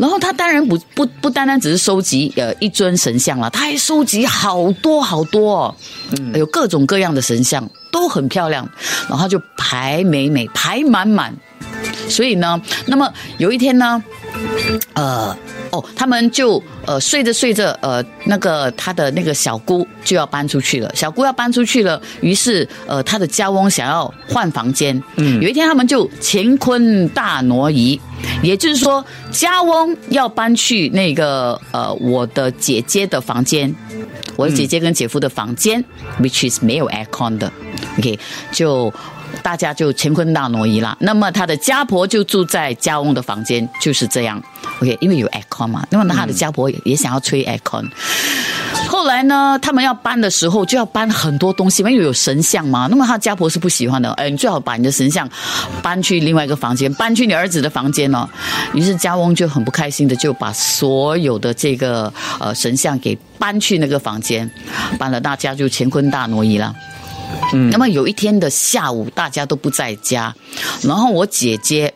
[0.00, 5.76] 然后他当然不不不单单只是收集呃一尊神像了，他还收集好多好多、哦，
[6.34, 8.68] 有各种各样的神像，都很漂亮。
[9.08, 11.34] 然后他就排美美，排满满。
[12.08, 14.02] 所以呢，那么有一天呢，
[14.94, 15.36] 呃，
[15.72, 27.98] 哦，他们就呃睡着睡着，呃，那个他的那个小姑就要搬出去了，小姑要搬出去了，于是呃他的家翁想要换房间，嗯，有一天他们就乾坤大挪移，
[28.42, 33.74] 也就是说家翁要搬去那个呃我的姐姐的房间，
[34.36, 35.82] 我的姐姐跟姐夫的房间、
[36.18, 37.50] w h i c h is 没有 aircon 的
[37.98, 38.18] ，OK，
[38.52, 38.92] 就
[39.42, 40.96] 大家就乾坤大挪移啦。
[41.00, 44.42] 那么他的家婆就住在家翁的房间，就是这样。
[44.80, 47.88] OK，因为有 aircon 嘛，那么他的家婆也想要吹 aircon。
[48.88, 52.86] 后来呢，他们要搬的时候就要搬很多东西，因为有神像嘛。
[52.90, 55.28] 那么他家婆是不喜欢的，哎，你最好把你的神像
[55.82, 58.28] 搬去另外一个房间，搬去你儿子的房间哦。
[58.72, 64.48] 于是家翁就很不开心的就把所有的这个呃神像给搬去那个房间，
[64.98, 66.74] 搬了，大家就乾坤大挪移了。
[67.70, 70.34] 那么有一天的下午，大家都不在家，
[70.82, 71.92] 然后我姐姐。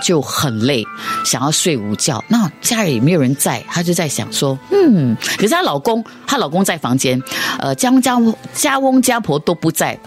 [0.00, 0.84] 就很累，
[1.24, 2.22] 想要睡午觉。
[2.28, 7.20] 那家里也没有人在，她就在想说，嗯，可是她老公，她老公在房间，
[7.58, 8.16] 呃，家家
[8.54, 9.98] 家翁家婆都不在，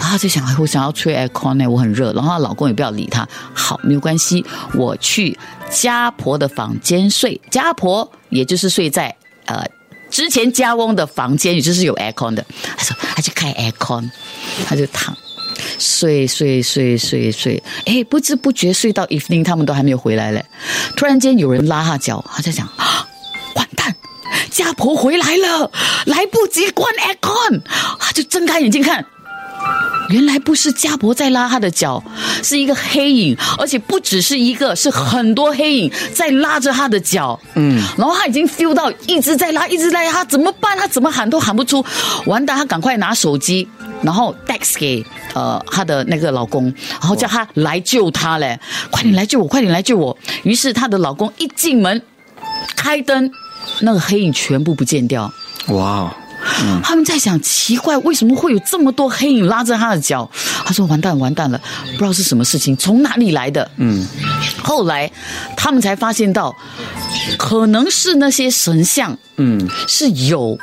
[0.00, 2.12] 然后就想，我想要吹 aircon 呢，我很热。
[2.12, 5.38] 然后她老公也不要理她，好，没有关系，我去
[5.70, 7.40] 家婆的房间睡。
[7.50, 9.14] 家婆也就是睡在
[9.46, 9.64] 呃
[10.14, 12.46] 之前家翁的房间，也就是有 aircon 的。
[12.76, 14.08] 他说，他就开 aircon，
[14.64, 15.12] 他就躺。
[15.76, 20.44] 睡睡睡睡睡，哎，不知不觉睡到 evening，他们都还没有回来嘞。
[20.96, 23.04] 突然间有人拉他脚，他在想啊：
[23.56, 23.92] 完蛋，
[24.52, 25.68] 家婆回来了，
[26.06, 27.62] 来不及关 aircon，
[27.98, 29.04] 他就睁开眼睛看。
[30.10, 32.02] 原来不是家婆在拉他的脚，
[32.42, 37.38] 是一个黑影，而且不只是一个，是很多黑影在拉着他的脚。
[37.54, 40.76] 嗯，然后他已经 feel 到一直在拉，一直在拉，他怎么办？
[40.76, 41.84] 他怎么喊都喊不出。
[42.26, 43.66] 完蛋，他赶快拿手机，
[44.02, 48.58] 然后 text 给呃他的那个老公，然后叫他来救他嘞，
[48.90, 50.16] 快点来救我，快点来救我。
[50.42, 52.02] 于是她的老公一进门，
[52.76, 53.30] 开灯，
[53.80, 55.32] 那个黑影全部不见掉。
[55.68, 56.14] 哇！
[56.82, 60.30] 他们在想，奇怪，为什么会有这么多黑影拉着他的脚？
[60.64, 61.60] 他说：“完蛋，完蛋了，
[61.92, 64.06] 不知道是什么事情，从哪里来的？”嗯，
[64.62, 65.10] 后来
[65.56, 66.54] 他们才发现到，
[67.38, 70.58] 可能是那些神像，嗯，是有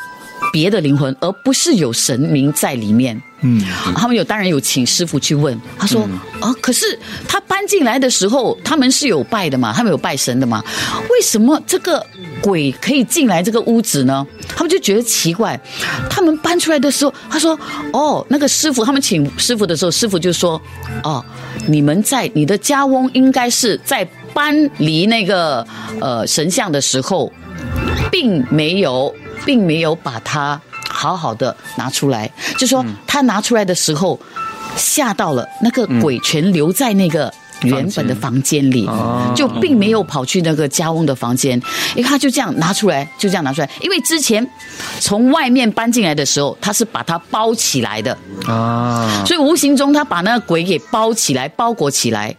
[0.51, 3.21] 别的灵魂，而不是有神明在里面。
[3.43, 3.63] 嗯，
[3.95, 6.07] 他们有当然有请师傅去问，他说
[6.39, 10.63] ：“啊，可是他搬进来的时候，他们是有拜的嘛，他们有拜神的嘛，
[11.09, 12.05] 为什么这个
[12.41, 14.25] 鬼可以进来这个屋子呢？”
[14.55, 15.59] 他们就觉得奇怪。
[16.09, 17.57] 他们搬出来的时候，他说
[17.93, 20.61] ：“哦，那个师傅，他们请师傅的时候，师傅就说
[21.03, 21.23] ：‘哦，
[21.67, 25.65] 你们在你的家翁应该是在搬离那个
[25.99, 27.31] 呃神像的时候，
[28.11, 29.13] 并没有，
[29.45, 30.59] 并没有把它。’”
[30.93, 34.19] 好好的拿出来，就说他拿出来的时候
[34.75, 38.89] 吓到了，那个鬼全留在那个原本的房间里，
[39.35, 41.61] 就并没有跑去那个家翁的房间。
[41.95, 43.69] 因为他就这样拿出来，就这样拿出来。
[43.81, 44.45] 因为之前
[44.99, 52.35] 从外面搬进来的时候，他是把它包起来的啊，所以无形中他把那个鬼给包起来、包裹起来，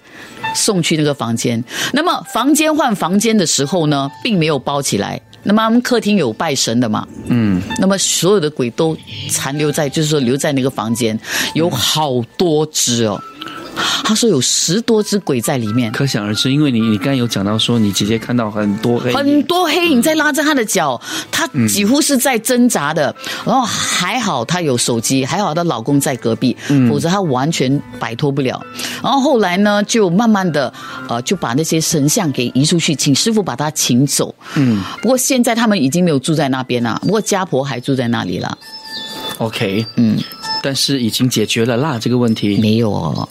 [0.55, 1.63] 送去那个房间。
[1.93, 5.21] 那么房间换房间的时候呢，并没有包起来。
[5.45, 7.07] 那么我们客厅有拜神的嘛？
[7.27, 8.97] 嗯，那么所有的鬼都
[9.29, 11.19] 残留在，就是说留在那个房间，
[11.55, 13.21] 有好多只哦。
[14.05, 16.53] 他说有十多只鬼在里面，可想而知。
[16.53, 23.15] 因为你你刚才有讲到说，你姐姐看到很多黑很多黑影在拉着他的脚，他几乎是在挣扎的。
[23.47, 26.57] 然后还好她有手机，还好她老公在隔壁，
[26.89, 28.61] 否则她完全摆脱不了。
[29.03, 30.73] 然后后来呢，就慢慢的
[31.09, 34.35] 呃就把那些神像给移出去，请师傅把他请走。
[34.57, 38.59] 嗯，不过现在他们已经没有住在那边了，不过家婆还住在那里了。
[39.39, 40.19] OK，嗯，
[40.63, 42.59] 但是已经解决了啦这个问题。
[42.61, 43.29] 没有哦。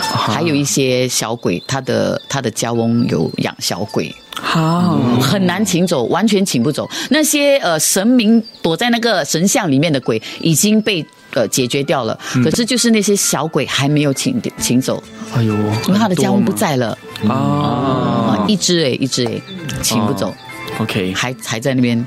[0.00, 4.98] 还有一些小鬼，他的他的家翁有养小鬼，好。
[5.20, 6.88] 很难请走，完全请不走。
[7.10, 11.04] 那些呃神明躲在那个神像里面的鬼已经被
[11.34, 15.02] 呃解决掉了，可是就是那些小鬼还没有请请走。
[15.34, 15.54] 哎呦，
[15.86, 16.96] 因为他的家翁不在了。
[17.28, 19.40] 啊，一只哎，一只哎，
[19.82, 20.32] 请不走。
[20.78, 22.04] OK，还还在那边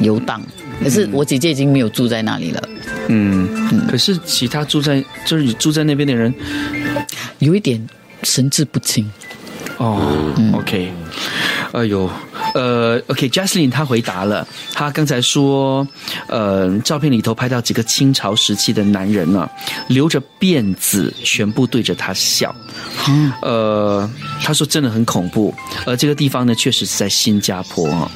[0.00, 0.40] 游荡。
[0.82, 2.68] 可是我姐姐已经没有住在那里了。
[3.08, 3.48] 嗯，
[3.88, 6.32] 可是其他住在就是住在那边的人，
[7.38, 7.84] 有一点
[8.22, 9.10] 神志不清。
[9.78, 10.90] 哦，OK，
[11.72, 12.10] 哎呦，
[12.56, 15.86] 呃，OK，Jaslyn 他回答了，他刚才说，
[16.26, 19.46] 呃，照片里头拍到几个清朝时期的男人呢，
[19.88, 22.54] 留着辫子，全部对着他笑。
[23.42, 24.08] 呃，
[24.42, 25.52] 他说真的很恐怖。
[25.84, 28.10] 而，这个地方呢，确实是在新加坡啊，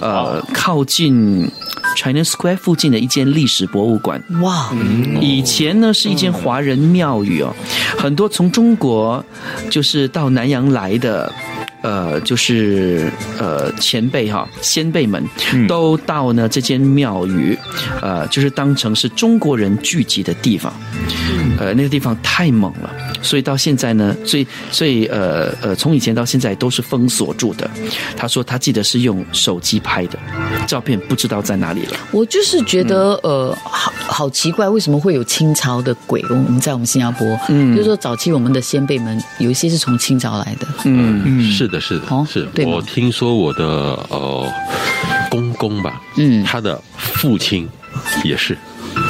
[0.00, 1.50] 呃，靠近。
[1.94, 4.72] China Square 附近的一间历史博物馆，哇！
[5.20, 7.54] 以前呢是一间华人庙宇哦，
[7.98, 9.22] 很多从中国
[9.68, 11.30] 就是到南洋来的
[11.82, 15.22] 呃，就是呃前辈哈先辈们
[15.68, 17.56] 都到呢这间庙宇，
[18.00, 20.72] 呃，就是当成是中国人聚集的地方。
[21.58, 22.90] 呃，那个地方太猛了，
[23.20, 27.70] 所以到现在呢，所以所以呃呃，从以前到现在都是封锁住的。
[28.16, 30.18] 他说他记得是用手机拍的，
[30.66, 31.96] 照片不知道在哪里了。
[32.10, 36.24] 我就是觉得，呃，好好奇怪，为什么会有清朝的鬼？
[36.30, 42.44] 我们在我们新加坡，嗯，就是说早期我们的先辈们有一些是从清朝来的，嗯嗯，是的，是的，哦是。
[42.54, 43.64] 对我听说我的
[44.08, 44.46] 呃
[45.30, 46.42] 公公吧，嗯。
[46.44, 47.68] 他的父亲
[48.24, 48.56] 也是，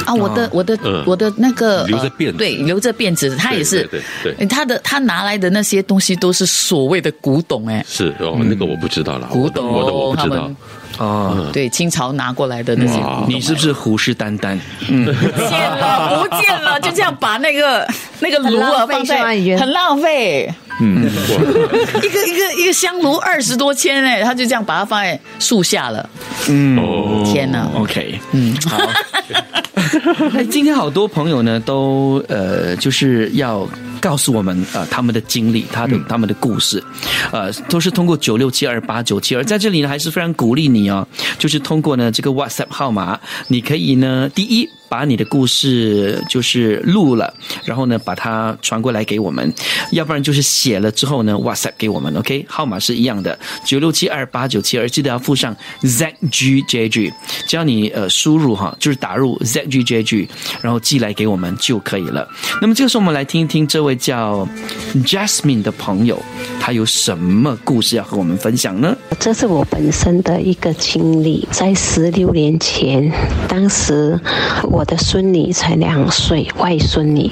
[0.05, 1.03] 啊，我的我的嗯。
[1.05, 2.31] 我的那个留着辫子。
[2.31, 10.35] 呃对，留着辫子，他也是，对对对他的他拿来的那些东西都是所谓的古董，哎，是哦，那个我不知道了，古董我的我不知道。
[10.35, 10.57] 他们，
[10.99, 14.57] 哦，对，清朝拿过来的那些，你是不是虎视眈眈？
[14.89, 16.23] 嗯，不见了？
[16.23, 17.87] 不见了，就这样把那个
[18.19, 19.23] 那个炉啊放在
[19.57, 21.05] 很浪费，嗯，
[22.03, 26.09] 一个一个一个香炉二十多千哎，他就这样把它放在树下了，
[26.47, 28.77] 哦，天哪！OK，嗯，好。
[30.33, 33.67] 哎，今天好多朋友呢，都呃，就是要
[33.99, 36.83] 告诉我们呃他们的经历，他的、他们的故事，
[37.31, 41.07] 呃，都是通过九六七二八九七二，在这里呢，还是非常鼓励你哦，
[41.37, 44.67] 就是通过呢这个 WhatsApp 号码，你可以呢，第一。
[44.93, 47.33] 把你的故事就是录了，
[47.65, 49.51] 然后呢把它传过来给我们，
[49.91, 57.11] 要不然就是写了之后呢 WhatsApp 给我们，OK，号码是一样的，九六七二八九七二，记得要附上 ZGJG，
[57.47, 60.27] 只要你呃输入哈，就是打入 ZGJG，
[60.61, 62.27] 然后寄来给我们就可以了。
[62.61, 64.47] 那么这个时候我们来听一听这位叫
[65.07, 66.21] Jasmine 的朋友，
[66.59, 68.95] 他有什么故事要和我们分享呢？
[69.19, 73.11] 这是我本身的一个经历，在十六年前，
[73.47, 74.19] 当时
[74.69, 77.31] 我我的孙女才两岁，外孙女，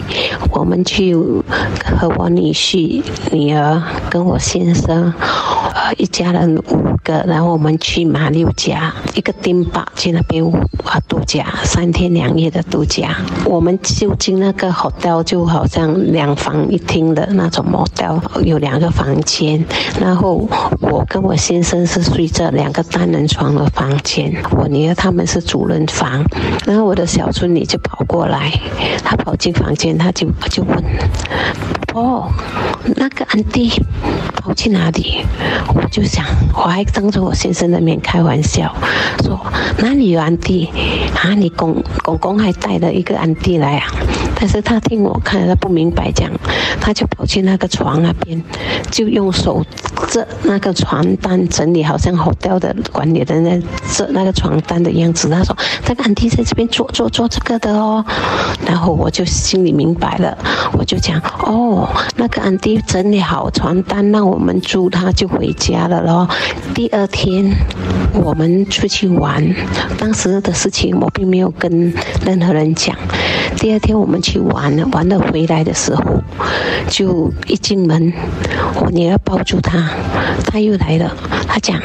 [0.51, 5.13] 我们去和我女婿、女儿跟我先生，
[5.73, 10.41] 呃，一家人五个，然后我们去马六甲一个丁堡去那边
[10.85, 13.17] 啊度假，三天两夜的度假。
[13.43, 19.61] 我们就进那个 hotel，就好像两房一厅的那种 model，有两个房间，
[19.99, 20.47] 然后
[20.79, 26.25] 我跟我先生是睡着两个单人床的房间，我女儿他们是主人房，
[26.65, 28.51] 然后我的小孙女就跑过来，
[29.03, 30.77] 她跑进房间，她就就问，
[31.95, 32.31] 哦，
[32.95, 33.71] 那个安迪
[34.35, 35.25] 跑去哪里？
[35.73, 36.23] 我就想，
[36.53, 38.71] 我还当着我先生的面开玩笑，
[39.23, 39.43] 说
[39.79, 40.69] 哪里有安迪
[41.15, 41.33] 啊？
[41.33, 43.87] 你公公公还带了一个安迪来啊？
[44.41, 46.27] 但是他听我看，他不明白讲，
[46.79, 48.43] 他就跑去那个床那边，
[48.89, 49.63] 就用手
[50.09, 53.61] 折那个床单整理，好像 hotel 的管理的那
[53.93, 55.29] 折那个床单的样子。
[55.29, 58.03] 他说这个安迪在这边做做做这个的哦，
[58.65, 60.35] 然后我就心里明白了，
[60.73, 66.27] 我就讲哦，那个安迪整理好床单让我们住，他就回家了咯。
[66.73, 67.53] 第二天
[68.15, 69.55] 我们出去玩，
[69.99, 71.93] 当时的事情我并没有跟
[72.25, 72.97] 任何人讲。
[73.57, 76.23] 第二天我们去去玩了，玩了回来的时候，
[76.87, 78.13] 就一进门，
[78.75, 79.89] 我女儿抱住他，
[80.45, 81.13] 他又来了，
[81.53, 81.77] 他讲，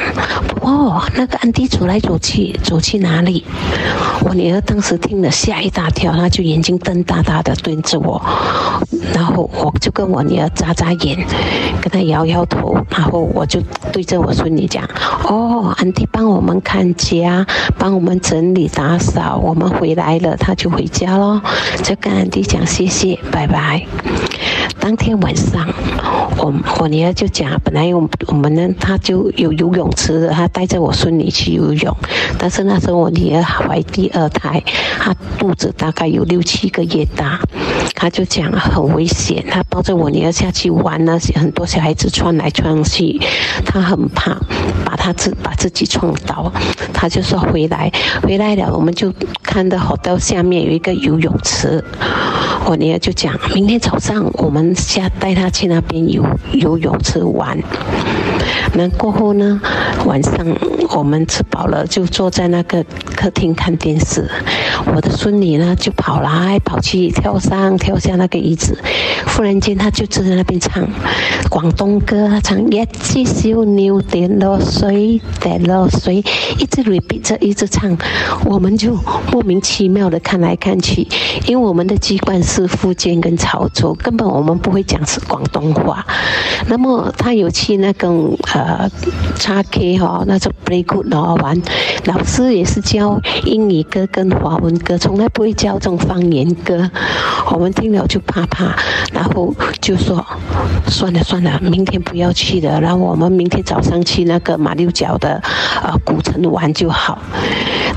[0.61, 3.43] 哦，那个安迪走来走去，走去哪里？
[4.21, 8.21] 我女儿当时听了吓一大跳，她就眼睛瞪大大的对着我，
[9.13, 11.17] 然后我就跟我女儿眨眨眼，
[11.81, 14.85] 跟她摇摇头，然后我就对着我孙女讲，
[15.25, 17.45] 哦，安迪帮我们看家，
[17.77, 21.41] 帮我们整理打扫，我们回来了，她就回家咯，
[21.83, 23.85] 就跟安迪讲谢谢，拜拜。
[24.87, 25.67] 当天晚上，
[26.37, 31.93] 我我女儿就讲，本来我我们呢，她就有游泳池的，她带着我孙女去游泳，
[32.39, 34.63] 但是那时候我女儿怀第二胎，
[34.97, 37.37] 她肚子大概有六七个月大，
[37.95, 43.19] 她就讲很危险，她抱着我女儿下去玩呢，很多小孩子穿来穿去，
[43.65, 44.39] 她很怕
[44.85, 46.49] 把她自把自己撞倒，
[46.93, 47.91] 她就说回来，
[48.23, 51.83] 回来了，我们就看到河道下面有一个游泳池，
[52.69, 57.57] 我女儿就讲，明天早上我们下带她去那边游游泳池玩。
[58.73, 59.61] 那过后呢，
[60.05, 60.33] 晚上
[60.89, 62.83] 我们吃饱了，就坐在那个
[63.15, 64.29] 客厅看电视。
[64.93, 68.77] 我的孙女呢，就跑来跑去，跳上跳下那个椅子。
[69.27, 70.85] 忽然间，她就坐在那边唱
[71.49, 76.17] 广东歌，她唱一只小鳥跌落水，跌落水，
[76.59, 77.97] 一直 repeat 着，一直唱。
[78.43, 78.93] 我们就
[79.31, 81.07] 莫名其妙的看来看去，
[81.47, 86.03] 因为我们的籍贯是是福建跟潮州，根本我们不会讲是广东话。
[86.67, 88.09] 那么他有去那个
[88.53, 88.89] 呃
[89.35, 91.61] 叉 K 哈、那种 play good 哦玩，
[92.05, 96.89] 老师也是教英语歌跟华文歌，从来不会教这种方言歌。
[97.51, 98.75] 我们听了就怕怕，
[99.13, 100.25] 然后就说
[100.87, 105.39] 算了算了，明天不要去了，然后我们明天早上去那个马六甲的
[105.83, 107.19] 呃古城玩就好。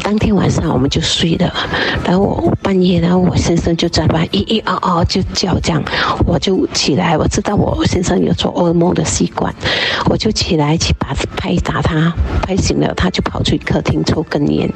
[0.03, 1.53] 当天晚上我们就睡了，
[2.05, 5.83] 然后我半夜，然后我先生就在那一嗷嗷就叫这样，
[6.27, 9.55] 我就起来，我知道我先生有做噩梦的习惯，
[10.07, 14.71] 我就起来去把拍打他，拍醒了他就跑去客厅抽根烟。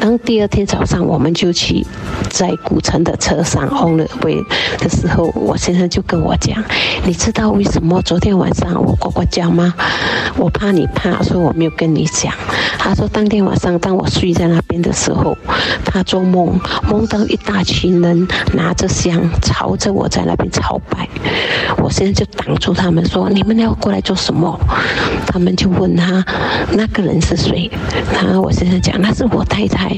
[0.00, 1.86] 当第二天早上我们就去
[2.30, 4.42] 在古城的车上 on the way
[4.78, 6.56] 的时候，我先生就跟我讲
[7.04, 9.74] ：“你知道为什么昨天晚上我呱呱叫吗？
[10.36, 12.32] 我怕你怕，所以我没有跟你讲。”
[12.78, 15.36] 他说：“当天晚上当我睡在那边的时候，
[15.84, 16.58] 他做梦
[16.88, 21.06] 梦到一大群人拿着香朝着我在那边朝拜。
[21.76, 24.58] 我现在就挡住他们说：‘你们要过来做什么？’
[25.28, 26.24] 他们就问他
[26.72, 27.70] 那个人是谁。
[28.14, 29.89] 然后我现在讲那是我太太。”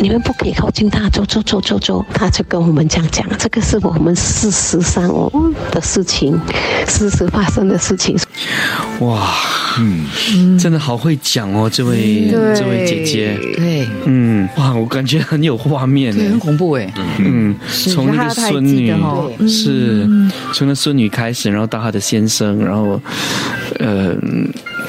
[0.00, 2.04] 你们不可以靠近他，走走走走走。
[2.12, 5.08] 他就跟我们这样讲，这个是我们事实上
[5.70, 6.38] 的事情，
[6.86, 8.18] 事实发生的事情。
[9.00, 9.32] 哇，
[9.78, 18.92] 嗯，真的好会讲哦，这位这位姐姐，对，嗯，哇，我感觉很有画面，很恐怖哎，嗯，从那个孙女
[19.48, 20.08] 是
[20.52, 23.00] 从那孙女开始，然后到她的先生，然后
[23.78, 24.14] 呃，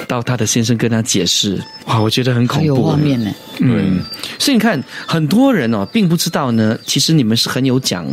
[0.08, 4.00] 到她的先生跟她解释，哇，我觉得很恐怖，有画面呢，嗯。
[4.38, 6.78] 所以你看，很多人哦，并不知道呢。
[6.86, 8.06] 其实你们是很有讲，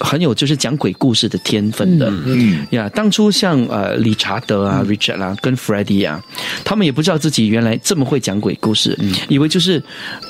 [0.00, 2.12] 很有就是讲鬼故事的天分的。
[2.26, 6.20] 嗯呀，当初像呃理查德啊、Richard 啦、跟 Freddie 啊，
[6.64, 8.98] 他们也不知道自己原来这么会讲鬼故事，
[9.28, 9.82] 以为就是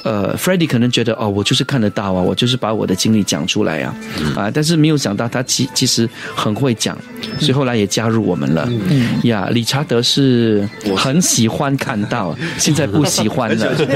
[0.04, 3.94] 呃 Freddie 可能觉得哦，我就是看得到啊，我就是把我的经历讲出来啊。
[4.36, 6.96] 啊，但是没有想到他其其实很会讲，
[7.38, 8.68] 所以后来也加入我们了。
[8.68, 9.20] 嗯。
[9.24, 13.54] 呀，理查德是很喜欢看到，现在不喜欢了。
[13.54, 13.86] 你现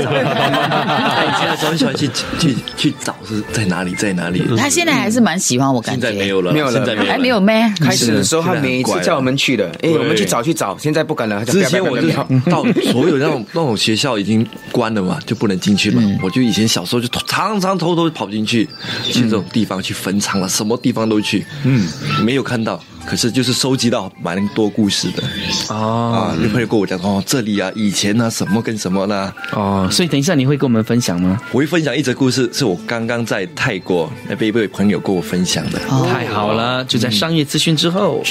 [1.48, 2.08] 在专门去
[2.38, 4.42] 去去找是在哪里，在哪里？
[4.56, 7.72] 他现在还是蛮喜欢我，感觉现在没有了，没有了，还没有咩？
[7.80, 11.44] 开始的时候他每一次叫我们去的，哎，我们去找去找，现在不敢了。
[11.44, 12.08] 之前我就
[12.50, 16.02] 到所有那种那种学校已经关了嘛，就不能进去嘛。
[16.22, 18.68] 我就以前小时候就常常偷偷跑进去，
[19.04, 21.88] 去这种地方去坟场了，什么地方都去，嗯，
[22.22, 22.82] 没有看到。
[23.06, 25.22] 可是就是收集到蛮多故事的
[25.68, 29.32] 哦，啊，女朋友跟我讲哦，这里啊，以前呢什么跟什么呢？
[29.52, 31.40] 哦，所以等一下你会跟我们分享吗？
[31.52, 35.78] 我会分享一则故事，是我刚刚在泰国那边一位朋友跟我分享的。
[36.08, 38.22] 太好了，就在商业资讯之后。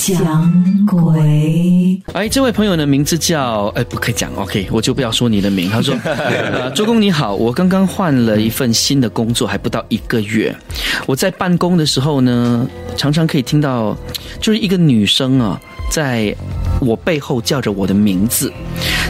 [0.00, 5.68] 讲鬼，哎，这位朋友的名字叫哎，不可以讲，OK，我就不要说你的名。
[5.68, 10.56] 他说， 呃，周公你好，我刚刚换了一份新的工作，还不到一个月，
[11.06, 13.10] 我在办公的时候呢，常。
[13.10, 13.96] 常常可以听到，
[14.40, 16.32] 就是一个女生啊，在
[16.80, 18.52] 我背后叫着我的名字。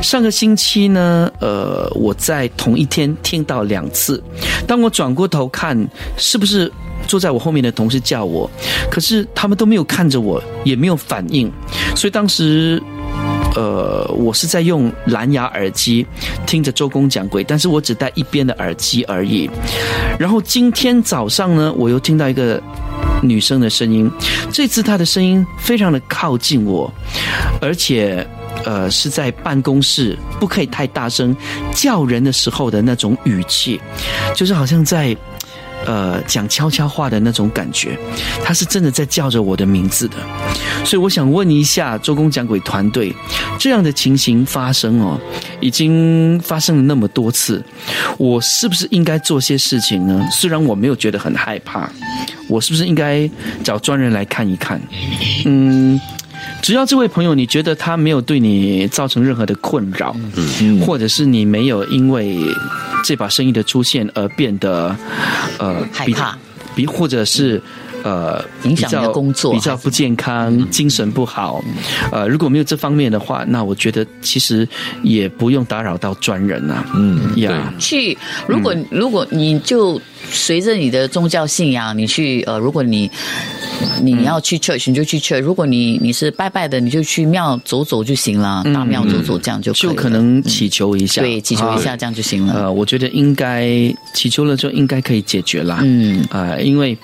[0.02, 4.22] 上个星期呢，呃，我在同一天听到两次。
[4.66, 5.76] 当我转过头看，
[6.16, 6.72] 是不是
[7.06, 8.50] 坐在我后面的同事叫我？
[8.90, 11.50] 可是他们都没有看着我，也没有反应。
[11.94, 12.82] 所以当时，
[13.56, 16.06] 呃，我是在用蓝牙耳机
[16.46, 19.48] 听着周公讲鬼，但是我只戴一边的耳机而已。
[20.18, 22.62] 然后今天早上呢，我又听到一个。
[23.22, 24.10] 女生的声音，
[24.50, 26.90] 这次她的声音非常的靠近我，
[27.60, 28.26] 而且，
[28.64, 31.36] 呃，是在办公室不可以太大声
[31.74, 33.78] 叫人的时候的那种语气，
[34.34, 35.14] 就是好像在，
[35.86, 37.98] 呃，讲悄悄话的那种感觉。
[38.44, 40.16] 他是真的在叫着我的名字的，
[40.84, 43.14] 所以我想问一下周公讲鬼团队，
[43.58, 45.18] 这样的情形发生哦，
[45.60, 47.64] 已经发生了那么多次，
[48.18, 50.26] 我是不是应该做些事情呢？
[50.32, 51.88] 虽然我没有觉得很害怕。
[52.48, 53.30] 我是不是应该
[53.62, 54.80] 找专人来看一看？
[55.44, 56.00] 嗯，
[56.62, 62.38] 只要这位朋友你觉得他没有对你造成任何的困扰，嗯，或者是你没有因为
[63.04, 64.94] 这把生意的出现而变得
[65.58, 66.36] 呃害怕，
[66.74, 67.60] 比或者是
[68.02, 71.62] 呃影响你的工作比较不健康、精神不好，
[72.12, 74.68] 呃，如果没有这方面的话，那我觉得其实
[75.02, 76.84] 也不用打扰到专人啊。
[76.94, 80.00] 嗯，呀，去如果如果你就。
[80.30, 83.10] 随着你的宗教信仰，你去呃，如果你
[84.02, 89.80] 你要去 church，你就去 church；如果你你是拜拜的，你就去庙走走就行了，大庙走走这样就可以。
[89.82, 92.54] 就可能祈求一下，对，祈求一下这样就行了。
[92.54, 93.66] 呃，我觉得应该
[94.14, 95.80] 祈求了就应该可以解决啦。
[95.82, 96.96] 嗯啊，因为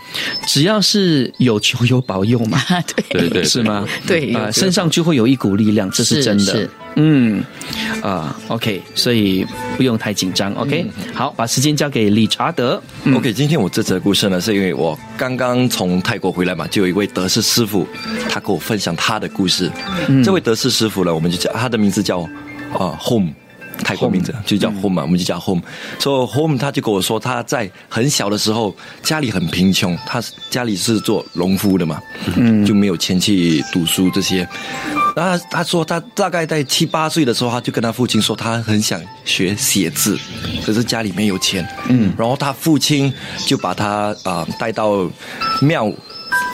[0.47, 2.59] 只要是有求有保佑嘛，
[3.11, 3.87] 对对是吗？
[4.07, 6.69] 对啊，身上就会有一股力量，这是真的。
[6.99, 7.45] 嗯，
[8.03, 10.87] 啊，OK，所以不用太紧张，OK。
[11.15, 12.83] 好，把时间交给理查德。
[13.15, 17.87] OK，今天我这则故事呢，是因为我刚刚从泰国回来嘛，就有一位德式师傅，
[18.31, 19.71] 他跟我分享他的故事。
[20.25, 22.21] 这位德式师傅呢，我们就叫他的名字叫
[22.73, 23.33] 啊 Home。
[23.85, 25.63] 泰国名字就叫 home 嘛，我们就叫 home。
[25.99, 32.01] 所以 home 他就跟我说，他在很小的时候家里很贫穷，他家里是做农夫的嘛，
[32.37, 34.49] 嗯，就没有钱去读书这些。
[35.15, 40.19] 然后他说，他大概在七八岁的时候，他就跟他父亲说，他很想学写字，
[40.65, 43.13] 可是家里没有钱，嗯，然后他父亲
[43.47, 45.09] 就把他啊带到
[45.61, 45.91] 庙。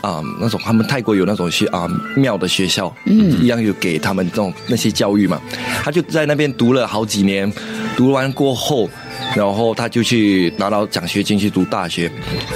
[0.03, 5.41] 啊，那种他们泰国有那种学啊庙的学校，嗯，一样有给他们这种那些教育嘛。
[5.83, 7.53] 他就在那边读了好几年，
[7.97, 8.89] 读完过后，
[9.35, 12.11] 然后他就去拿到奖学金去读大学。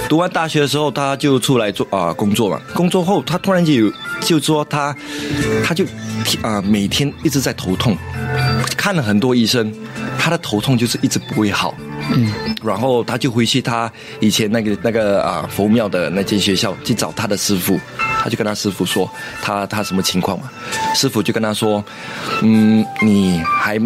[0.07, 2.59] 读完大学的时候，他就出来做啊工作嘛。
[2.73, 3.91] 工作后，他突然就有
[4.21, 4.95] 就说他，
[5.63, 5.85] 他就
[6.41, 7.97] 啊每天一直在头痛，
[8.77, 9.73] 看了很多医生，
[10.19, 11.73] 他的头痛就是一直不会好。
[12.09, 12.31] 嗯，
[12.63, 13.91] 然后他就回去他
[14.21, 17.77] 以前那个那个啊佛庙的那间学校去找他的师傅，
[18.21, 19.09] 他就跟他师傅说
[19.41, 20.49] 他他什么情况嘛，
[20.95, 21.83] 师傅就跟他说，
[22.43, 23.77] 嗯，你还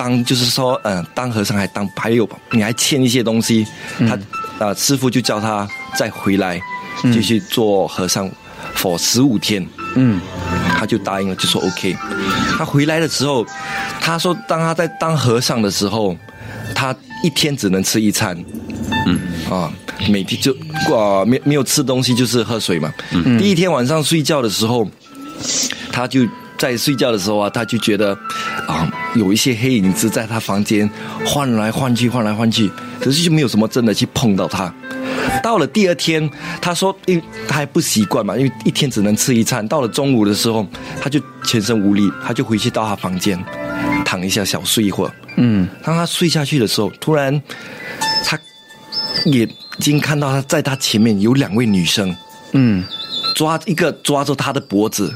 [0.00, 3.66] 当就是说嗯当和尚还当还有你还欠一些东西，
[4.08, 4.18] 他
[4.64, 6.58] 啊师傅就叫他再回来
[7.12, 8.30] 继续做和尚
[8.74, 10.18] ，for 十五天，嗯，
[10.78, 11.94] 他就答应了，就说 OK。
[12.56, 13.44] 他回来的时候，
[14.00, 16.16] 他说当他在当和尚的时候，
[16.74, 16.96] 他。
[17.22, 18.34] 一天只能吃一餐，
[19.06, 19.20] 嗯
[19.50, 19.70] 啊，
[20.08, 20.56] 每天就
[20.96, 22.90] 啊没没有吃东西，就是喝水嘛。
[23.10, 24.90] 嗯，第一天晚上睡觉的时候，
[25.92, 26.26] 他就
[26.60, 28.12] 在睡觉的时候啊，他就觉得
[28.68, 30.88] 啊有一些黑影子在他房间
[31.24, 34.70] 晃来晃去，晃来晃去，可是就没有什么真的去碰到他。
[35.42, 36.28] 到了第二天，
[36.60, 39.66] 他说，因为他还不习惯嘛，因为一天只能吃一餐。
[39.66, 40.66] 到了中午的时候，
[41.00, 43.42] 他就全身无力，他就回去到他房间
[44.04, 45.12] 躺一下，小睡一会儿。
[45.36, 47.42] 嗯，当他睡下去的时候，突然
[48.26, 48.38] 他
[49.24, 49.48] 眼
[49.78, 52.14] 睛看到他在他前面有两位女生，
[52.52, 52.84] 嗯，
[53.34, 55.14] 抓一个抓住他的脖子，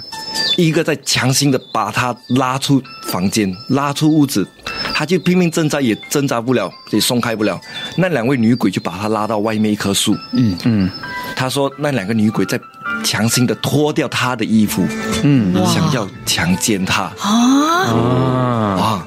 [0.56, 4.46] 一个在强行的把他拉出房间，拉出屋子，
[4.94, 7.60] 他就拼命挣扎也挣扎不了，也松开不了。
[7.96, 10.90] 那两位女鬼就把他拉到外面一棵树，嗯嗯，
[11.36, 12.60] 他说那两个女鬼在
[13.04, 14.86] 强行的脱掉他的衣服，
[15.22, 19.06] 嗯，想要强奸他啊啊。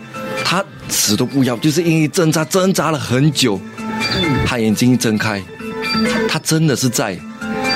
[0.49, 3.59] 他死都不要，就是因为挣扎挣扎了很久，
[4.45, 5.43] 他眼睛一睁开，
[6.29, 7.19] 他真的是在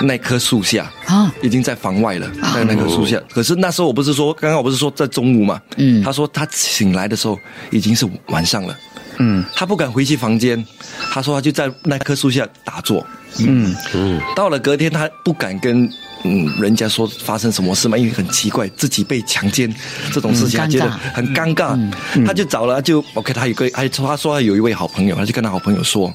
[0.03, 3.21] 那棵树下啊，已经在房外了，在那棵树下。
[3.29, 7.37] 可是那时候我不是说，刚刚我不是说在中午嘛，嗯，他说他醒来的时候
[7.69, 8.77] 已经是晚上了，
[9.17, 10.65] 嗯，他不敢回去房间，
[11.11, 13.05] 他说他就在那棵树下打坐，
[13.39, 13.75] 嗯。
[13.93, 15.89] 嗯，到了隔天他不敢跟。
[16.23, 17.97] 嗯，人家说发生什么事嘛？
[17.97, 19.73] 因为很奇怪，自己被强奸
[20.13, 21.75] 这种事情，他觉得很尴尬，
[22.23, 23.33] 他就找了就 OK。
[23.33, 26.13] 他有个，还他说他有一位好朋友，他就跟他好朋友说，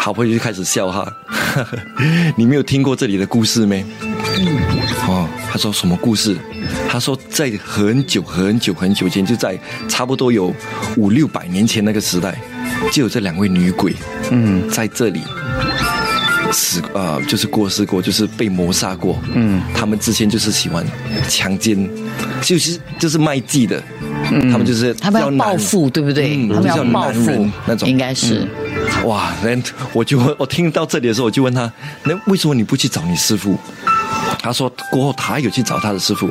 [0.00, 1.06] 好朋友就开始笑哈，
[2.36, 3.84] 你没有听过这里的故事没？
[5.08, 6.36] 哦，他说什么故事？
[6.88, 10.54] 他说在很久很久很久前，就在差不多有
[10.96, 12.38] 五六百年前那个时代，
[12.92, 13.94] 就有这两位女鬼，
[14.30, 15.20] 嗯，在这里。
[16.52, 19.18] 死啊，就是过世过，就是被谋杀过。
[19.34, 20.84] 嗯，他们之前就是喜欢
[21.28, 21.88] 强奸，
[22.42, 23.82] 就是就是卖妓的。
[24.32, 26.46] 嗯，他们就是他们要报复，对不对？
[26.48, 28.46] 他们要报复那种，应该是。
[29.04, 29.50] 哇，那
[29.92, 31.70] 我就我听到这里的时候，我就问他，
[32.04, 33.58] 那为什么你不去找你师傅？
[34.42, 36.30] 他说过后他有去找他的师傅，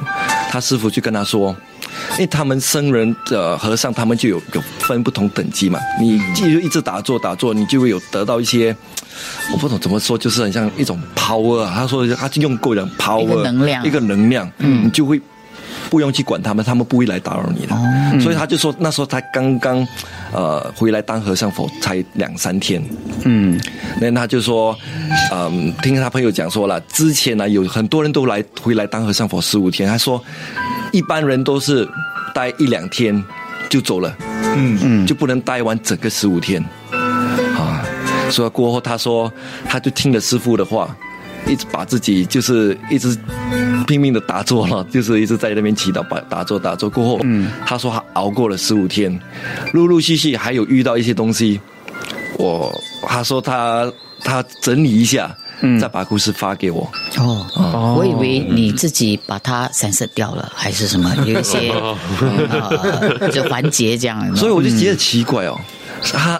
[0.49, 1.55] 他师傅就跟他说，
[2.13, 5.79] 因为他们僧人的和尚，他们就有有分不同等级嘛。
[5.99, 8.75] 你继续一直打坐打坐，你就会有得到一些。
[9.51, 11.65] 我不懂怎么说，就是很像一种 power。
[11.65, 15.19] 他说他就用够了 power，能量，一个能量，嗯，你就会
[15.89, 17.75] 不用去管他们，他们不会来打扰你的。
[18.21, 19.87] 所以他就说那时候他刚刚
[20.31, 22.83] 呃回来当和尚佛才两三天，
[23.23, 23.59] 嗯，
[23.99, 24.75] 那他就说，
[25.31, 30.23] 嗯，听他朋友讲说了，之前呢有很多人都来回来当和尚佛十五天，他说
[30.91, 31.87] 一般人都是
[32.33, 33.23] 待一两天
[33.69, 34.15] 就走了，
[34.55, 36.63] 嗯嗯，就不能待完整个十五天。
[38.29, 39.31] 说过后，他说，
[39.67, 40.95] 他就听了师傅的话，
[41.47, 43.17] 一直把自己就是一直
[43.87, 46.89] 拼命的打坐了，就是一直在那边祈祷，把打坐打坐。
[46.89, 49.19] 过后，嗯，他说他熬过了十五天，
[49.73, 51.59] 陆陆续续还有遇到一些东西，
[52.37, 52.71] 我
[53.07, 53.91] 他说他
[54.23, 56.89] 他整理一下，嗯，再把故事发给我。
[57.17, 61.71] 哦，我以为你自己把它散射掉了，还是什么有一些
[63.31, 65.59] 就环节这样，所以我就觉得奇怪哦，
[66.13, 66.39] 他。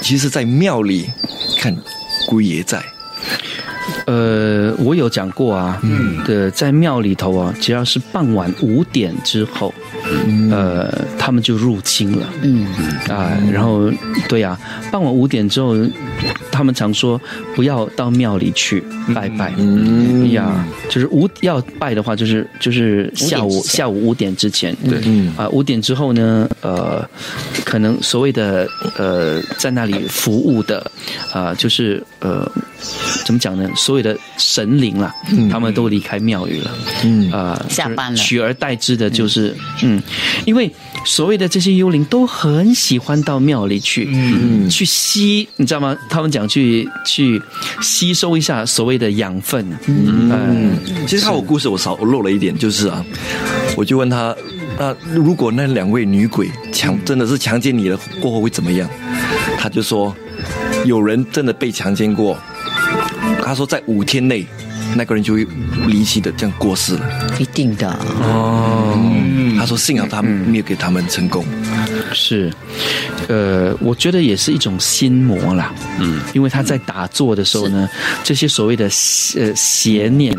[0.00, 1.10] 其实，在庙里
[1.58, 1.76] 看
[2.26, 2.82] 龟爷在。
[4.06, 9.72] 呃，我有讲过啊，嗯，的在庙里头啊，只要是傍晚五点之后，
[10.50, 12.26] 呃，他们就入侵了。
[12.42, 12.66] 嗯
[13.08, 13.90] 啊，然后
[14.28, 14.58] 对呀，
[14.90, 15.74] 傍晚五点之后，
[16.50, 17.20] 他们常说
[17.54, 18.82] 不要到庙里去
[19.14, 19.52] 拜拜。
[19.58, 24.74] 嗯呀，就是五要拜的话，就是就是下午下午五点之前。
[24.88, 25.00] 对，
[25.36, 27.08] 啊，五点之后呢，呃，
[27.64, 30.90] 可能所谓的呃，在那里服务的
[31.32, 32.50] 啊，就是呃，
[33.24, 33.68] 怎么讲呢？
[33.74, 35.14] 所有的神灵啦，
[35.50, 36.70] 他们都离开庙宇了。
[37.04, 40.02] 嗯啊，下班了取而代之的就是嗯，
[40.44, 40.70] 因为
[41.04, 45.96] 所谓的这些幽灵都很喜欢到庙里去，嗯，去吸，你知道吗？
[46.08, 47.40] 他们讲去去
[47.80, 49.66] 吸收一下所谓的养分。
[49.86, 53.04] 嗯，其实他有故事，我少漏了一点，就是啊，
[53.76, 54.36] 我就问他，
[54.78, 58.88] 那如果那两位女鬼强真的是强奸你了，过后会怎么样？
[59.58, 60.14] 他就说，
[60.84, 62.38] 有人真的被强奸过，
[63.42, 64.46] 他说在五天内，
[64.96, 65.46] 那个人就会
[65.86, 67.06] 离奇的这样过世了。
[67.38, 67.88] 一定的。
[68.22, 68.98] 哦，
[69.60, 71.44] 他说幸好他没有给他们成功。
[72.14, 72.50] 是，
[73.28, 75.70] 呃，我觉得也是一种心魔啦。
[75.98, 77.86] 嗯，因为他在打坐的时候呢，
[78.24, 78.84] 这些所谓的
[79.36, 80.34] 呃邪念，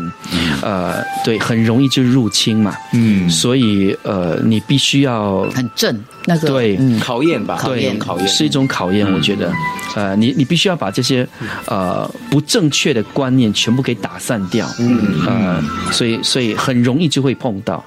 [0.60, 2.74] 呃，对，很容易就入侵嘛。
[2.92, 6.76] 嗯，所以呃，你必须要很正那个对。
[6.80, 6.98] 嗯。
[6.98, 7.96] 考验吧，对验。
[7.96, 8.26] 考验。
[8.26, 9.52] 是一种考验，我觉得，
[9.94, 11.24] 呃，你你必须要把这些
[11.66, 14.68] 呃不正确的观念全部给打散掉。
[14.80, 15.62] 嗯，呃，
[15.92, 17.84] 所以所以很容易就会碰到。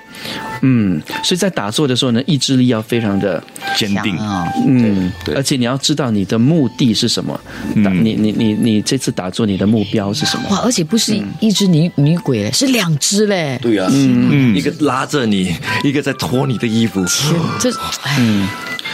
[0.62, 3.44] 嗯，所以在打坐的时候呢，意志力要非常的
[3.76, 4.16] 坚定。
[4.18, 7.40] 啊，嗯，而且你要知道你的目的是什么，
[7.84, 10.50] 打你你你你这次打坐你的目标是什么？
[10.52, 10.60] 哇！
[10.60, 13.58] 而且不是一只女女鬼嘞，是两只嘞。
[13.60, 15.52] 对啊，嗯，一个拉着你，
[15.84, 17.04] 一个在脱你的衣服。
[17.06, 17.72] 天，这
[18.20, 18.48] 嗯，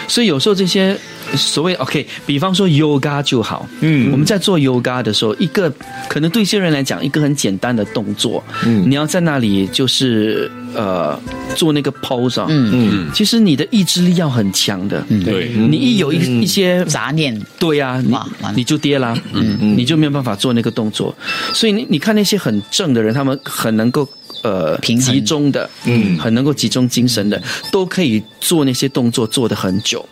[0.08, 0.98] 所以有时候这些
[1.36, 5.72] 所谓 OK，比方说 yoga 就好，嗯，我们在做 yoga 的时候，一个
[6.08, 11.20] 可能对一些人来讲，一个很简单的动作，嗯，你要在那里就是呃
[11.56, 12.72] 做那个 pose 啊，嗯。
[12.74, 15.50] 嗯，其实你的意志力要很强的，嗯，对。
[15.54, 18.16] 你一有一一些杂念，对呀、你
[18.56, 21.16] 你就跌啦，嗯，你就没有办法做那个动作。
[21.54, 24.08] 所以你你看那些很正的人，他们很能够
[24.44, 30.04] 呃平集中的，嗯，很能够集中精神的，都可以做那些动作做的很久。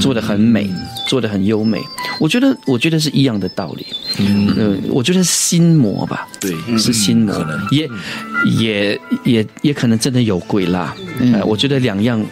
[0.00, 0.68] 做的很美，
[1.08, 1.80] 做的很优美，
[2.20, 3.86] 我觉得，我觉得是一样的道理。
[4.18, 7.34] 嗯，我觉得是心魔吧，对，是心魔，
[7.70, 7.88] 也
[8.58, 10.94] 也也也可能真的有鬼啦。
[11.32, 12.24] 呃，我觉得两样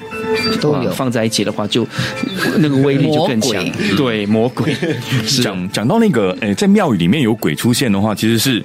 [0.61, 0.91] 都有。
[0.91, 1.85] 呃放在一起的话，就
[2.59, 3.65] 那个威力就更强。
[3.97, 4.77] 对，魔鬼。
[5.43, 8.65] 讲讲到那个，诶、在庙宇里面有鬼出现的话，其实是，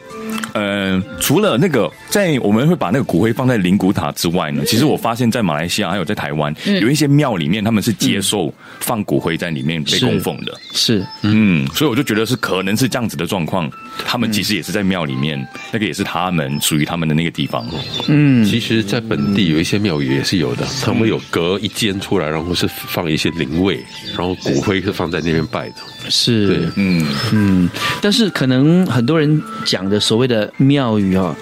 [0.53, 10.53] 呃，除了那个，在我们会把那个骨灰放在灵骨塔之外呢，其实我发现，在马来西亚还有在台湾，有一些庙里面他们是接受放骨灰在里面被供奉的。
[10.73, 13.69] 是，嗯，所以我就觉得是可能是这样子的状况，
[14.05, 17.67] 他们其实也是在庙里面，那个也是他们属于他们的那个地方。
[18.07, 23.79] 嗯，其实，在本地有一些庙宇也是有的，他们有隔一间出来，然后是放一些灵位，
[24.17, 25.75] 然后骨灰是放在那边拜的。
[26.09, 26.47] 是。
[26.47, 27.69] 对，嗯，嗯，
[28.01, 31.35] 但是可能很多人讲的所谓的庙宇啊，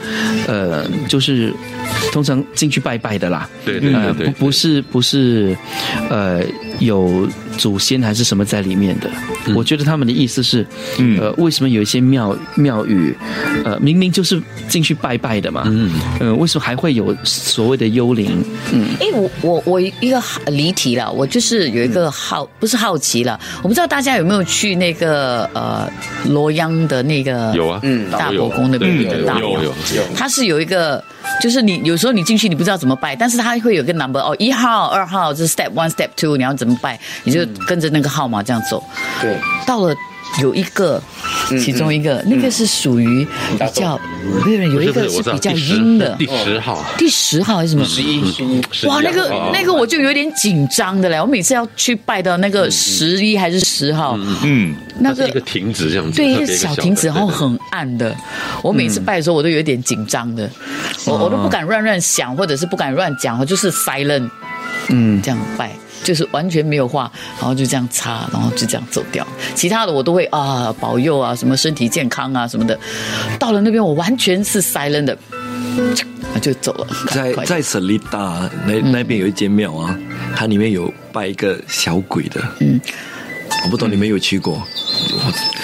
[0.47, 1.53] 呃，就是
[2.11, 3.47] 通常进去拜拜的啦。
[3.63, 5.55] 对对对呃，对不不是不是，
[6.09, 6.41] 呃，
[6.79, 7.27] 有
[7.58, 9.10] 祖先还是什么在里面的。
[9.55, 10.66] 我觉得他们的意思是，
[11.20, 13.16] 呃，为什么有一些庙庙宇，
[13.66, 18.43] 呃，明明就是进去拜拜的嘛，嗯，呃，为什么还会有所谓的幽灵？
[18.72, 25.89] 嗯，哎，我我我一个离题了，我就是有一个好，不是好奇了，我不知道大家有没有去那个呃
[26.26, 29.08] 罗央的那个有啊，嗯大伯宫那边嗯。
[29.08, 31.03] 的大有有有，它是有一个，
[31.41, 38.83] 就是你有时候你进去你不知道怎么拜，但是它会有个 number 哦，一号、二号，这是 step one、step two，你要怎么拜，你就跟着那个号码这样走。
[39.21, 39.95] 对，到了
[40.41, 41.01] 有一个，
[41.49, 43.25] 其中一个那个是属于
[43.57, 43.99] 比较，
[44.45, 47.86] 没有有一个是比较阴的，第十号，第十号还是什么？
[47.86, 48.21] 十一
[48.88, 49.51] 哇，那个哦。
[49.53, 58.15] 那个我就有点紧张的嘞，我每次要去拜到那个十一还是十号，嗯，那个一个亭子这样子，对，一个小亭子，然后对对很暗的。
[58.61, 60.49] 我每次拜的时候，我都有点紧张的，
[61.05, 64.30] 我我都不敢乱乱想，或者是不敢乱讲，我就是 silent，
[64.89, 65.71] 嗯，这样拜。
[66.03, 69.25] 就是完全没有话，然后就这样擦，然后就这样走掉。
[69.55, 72.77] 其他的我都会啊保佑啊，什么身体健康啊什么的。
[73.39, 75.17] 到了那边，我完全是 silent 的，
[76.41, 76.87] 就走了。
[77.11, 79.97] 在在舍利大那那边有一间庙啊，
[80.35, 82.79] 它里面有拜一个小鬼的，嗯，
[83.64, 84.62] 我不懂你没有去过，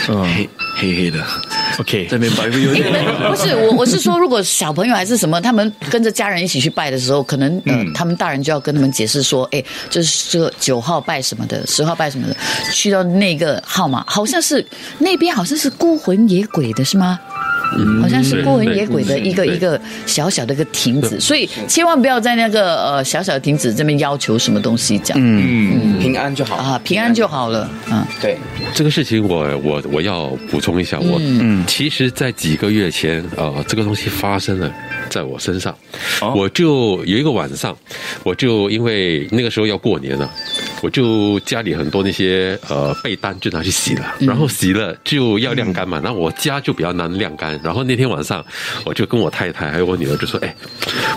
[0.08, 1.24] 黑黑黑的
[1.80, 2.92] ，OK，在那边拜有点
[3.30, 12.36] 不是我，我是说，如果小朋友还是什么，他们跟着家人一起去拜的时候，可能呃，他们大人就要跟他们解释说，哎，就是这个九号拜什么的，十号拜什么的，
[12.74, 14.66] 去到那个号码，好像是
[14.98, 17.18] 那边好像是孤魂野鬼的是吗？
[18.02, 26.56] 好像是孤魂野鬼的一个一个小小的一个亭子，所以千万不要在那个呃小小的亭子这边要求什么东西，这样嗯，平安就好。
[26.56, 28.38] 啊，平安就好了，嗯，对，
[28.74, 31.64] 这个事情我我我要补充一下，我嗯。
[31.66, 34.72] 其实，在几个月前，呃，这个东西发生了
[35.10, 35.76] 在我身上，
[36.22, 36.34] 哦。
[36.36, 37.76] 我就有一个晚上，
[38.24, 40.30] 我就因为那个时候要过年了，
[40.84, 48.46] 我就家里很多那些呃被单就拿去洗了，然后洗了就要晾干嘛，那我家就比较难晾干，然后那天晚上
[48.86, 50.54] 我就跟我太太还有我女儿就说，哎，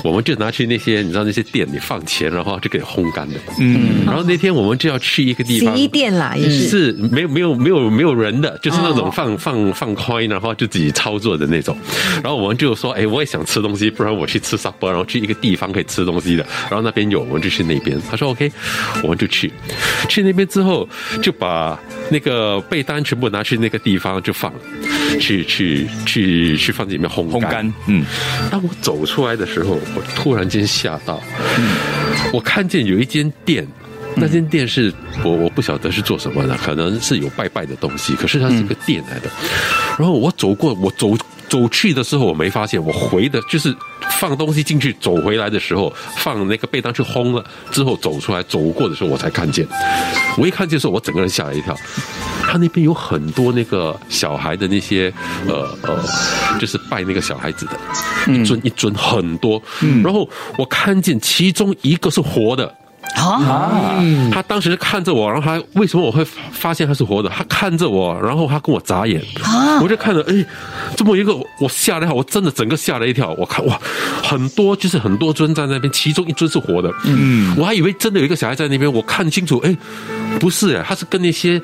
[0.05, 6.77] 我们就拿去那些你知道那些店里放钱，然后就给烘干的，嗯，然后那天我们就要去一个地方，洗衣店啦，也是。
[6.77, 11.77] 是没有没有没有没有人的，就是那种哦放、放放 coin，然后就自己操作的那种。
[12.23, 16.47] 然后我们就说，哎，我也想吃东西，不然我去吃 supper，然后去一个地方可以吃东西的。
[16.69, 18.01] 然后那边有，我们就去那边。
[18.11, 18.53] 他说 OK，
[19.03, 19.51] 我们就去。
[20.09, 20.89] 去那边之后，
[21.23, 21.79] 就把
[22.11, 24.61] 那个被单全部拿去那个地方就放了，
[25.21, 28.05] 去去去去放进里面烘烘干，嗯，
[28.51, 31.23] 当我走出来的时候，我突然间吓到，
[32.33, 33.67] 我看见有一间店。
[34.19, 34.91] 那间店是
[35.23, 39.29] 我我不晓得是做什么的，可能是有拜拜的东西，可是它是一个店来的。
[39.99, 41.15] 然后我走过，我走
[41.57, 43.75] 走去的时候我没发现，我回的就是
[44.21, 49.67] 放东西进去，走回来的时候放那个被单去烘了之后走出来，走过的时候我才看见。
[50.37, 51.75] 我一看见的时候，我整个人吓了一跳。
[52.43, 55.11] 他那边有很多那个小孩的那些
[55.49, 56.05] 呃呃，
[56.61, 57.73] 就是拜那个小孩子的，
[58.31, 59.61] 一尊一尊很多。
[60.05, 60.29] 然后
[60.59, 62.73] 我看见其中一个是活的。
[63.17, 64.03] 啊，
[64.33, 67.29] 他当时看着我，然后他为什么我会发现他是活的？
[67.31, 69.23] 他看着我，然后他跟我眨眼，
[69.83, 70.45] 我就看着，哎，
[70.97, 73.35] 这么一个，我吓了一跳，我真的整个吓了一跳。
[73.39, 73.81] 我看哇，
[74.23, 79.77] 很多就是很多尊在那边，其中一尊是活的，嗯，我还以为真的有一个小孩在那边，我看清楚，哎，
[80.39, 81.61] 不是，哎，他是跟那些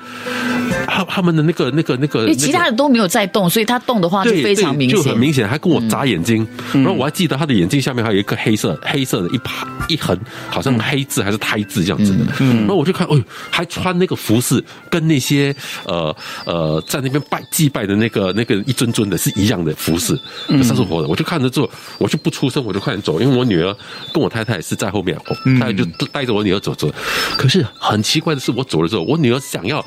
[0.87, 4.97] 他他们的那个那个那个，因为其他的都没有在动，所以他动的话就非常明显。
[4.99, 6.47] 就，很明显，还跟我眨眼睛。
[6.73, 12.25] 然后我还记得他的眼睛下面还有一个黑色黑色的一排一横，好像黑字还是胎字这样子的。
[12.39, 16.15] 然后我就看，哎呦，还穿那个服饰，跟那些呃
[16.47, 20.17] 呃在那边拜祭拜的那个那个一尊尊的是一样的服饰，
[20.47, 21.09] 可是活的。
[21.09, 21.69] 我就看着之后，
[21.99, 23.77] 我就不出声，我就快点走，因为我女儿
[24.15, 26.89] 跟我太太是在后面，我太太就带着我女儿走走。
[27.37, 29.85] 可是很奇怪的是，我走了之后，我女儿想要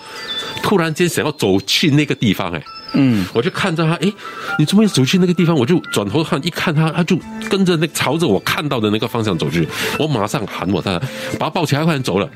[0.61, 2.61] 突然间想要走去那个地方，哎。
[2.93, 4.11] 嗯，我就看着他，哎，
[4.57, 5.55] 你怎么走去那个地方？
[5.55, 7.17] 我就转头看，一看他，他就
[7.49, 9.67] 跟着那朝着我看到的那个方向走去。
[9.99, 11.07] 我马上喊我太太，
[11.37, 12.29] 把他抱起来，快点走了，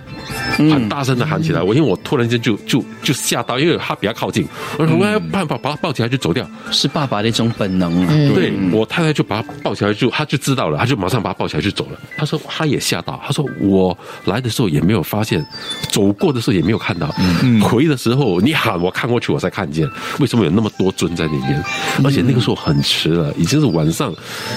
[0.57, 1.61] 很大声的喊起来。
[1.61, 4.47] 我因为我突然间就就就吓到，因为他比较靠近，
[4.77, 6.45] 我说我要办法把他抱起来就走掉。
[6.71, 8.07] 是爸爸的一种本能啊。
[8.33, 11.99] 对我太太就把他抱起来就，他就知道了，他就马上把他抱起来就走了。
[12.17, 15.45] 他说他也吓到，他说我来的时候也没有发现，
[15.89, 17.13] 走过的时候也没有看到，
[17.61, 19.87] 回的时候你喊我看过去我才看见，
[20.19, 21.63] 为什么有那么多尊在里面？
[22.03, 24.13] 而且那个时候很迟了，已经是晚上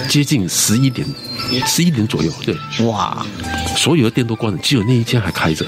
[0.08, 1.06] 接近十一点，
[1.66, 2.32] 十一点左右。
[2.44, 2.56] 对，
[2.86, 3.24] 哇，
[3.76, 5.64] 所有的店都关了，只有那一间还开着。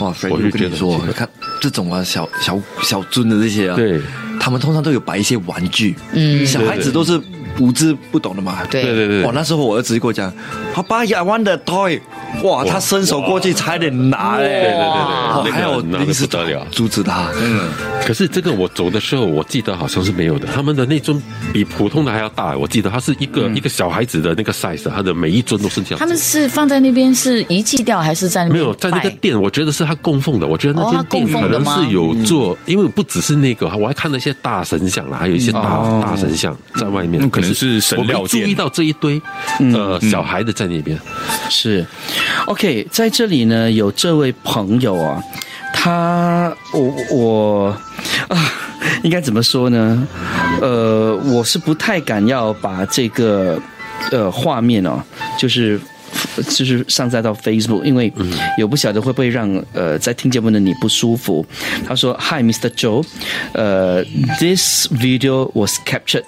[0.00, 1.28] 哇，我就觉得我跟你说，看
[1.60, 4.00] 这种啊小小小尊的这些啊，对，
[4.38, 7.20] 他们通常都有摆一些玩具，嗯小孩子都是
[7.60, 8.82] 无知不懂的嘛，对。
[8.82, 9.22] 对对对。
[9.24, 10.32] 哇，那时候我儿子就跟我讲，
[10.74, 12.00] 爸爸，I want the toy，
[12.42, 16.66] 哇，他伸手过去差点拿嘞，对对对对哇那个还有拿得临时不得了。
[16.70, 17.68] 阻止他，嗯，
[18.06, 20.46] 可是这个我走的时候，我记得好像是没有的。
[20.54, 22.86] 他们的那尊比普通的还要大，我记得。
[22.96, 25.98] 它是一个、一个小孩子的那个 size，它的每一尊都是这样。
[25.98, 30.46] 他们是放在那边是遗弃掉，还是在那边没有在那个拜店，我觉得是他供奉的。
[30.46, 31.74] 我觉得那间店供奉的吗？
[31.74, 37.20] 可能是有做，因为不只是那个，我还看了一些大神像啦，还有一些大、哦大神像在外面。
[37.20, 39.20] 那可能是神料店我没注意到这一堆
[39.74, 40.98] 呃、小孩的在那边。
[41.50, 41.84] 是
[42.46, 45.22] ，OK，在这里呢，有这位朋友啊，
[45.72, 47.68] 他我我
[48.28, 48.52] 啊，
[49.02, 50.06] 应该怎么说呢？
[50.60, 53.60] 呃，我是不太敢要把这个
[54.10, 55.02] 呃画面哦，
[55.38, 55.80] 就是。
[56.48, 58.10] 就是上载到 Facebook，因为
[58.56, 61.44] 有不晓得会不会让呃在听节目的你不舒服。
[61.86, 62.70] 他说：“Hi, Mr.
[62.70, 63.04] Joe，
[63.52, 66.26] 呃、uh,，this video was captured 呃、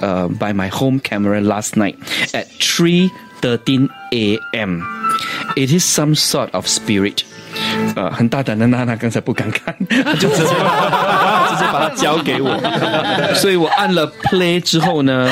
[0.00, 1.96] uh, by my home camera last night
[2.32, 4.82] at 3:13 a.m.
[5.56, 7.22] It is some sort of spirit。”
[7.96, 9.74] 呃，很大胆的娜娜刚才不敢看，
[10.20, 12.56] 就直接直接把它交给我，
[13.34, 15.28] 所以我按了 play 之后呢，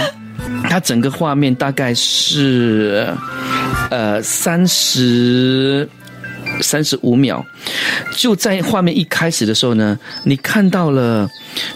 [0.69, 3.07] 它整个画面大概是
[3.91, 5.89] 呃三十
[6.61, 7.45] 三十五秒，
[8.17, 11.29] 就在画面一开始的时候呢，你看到了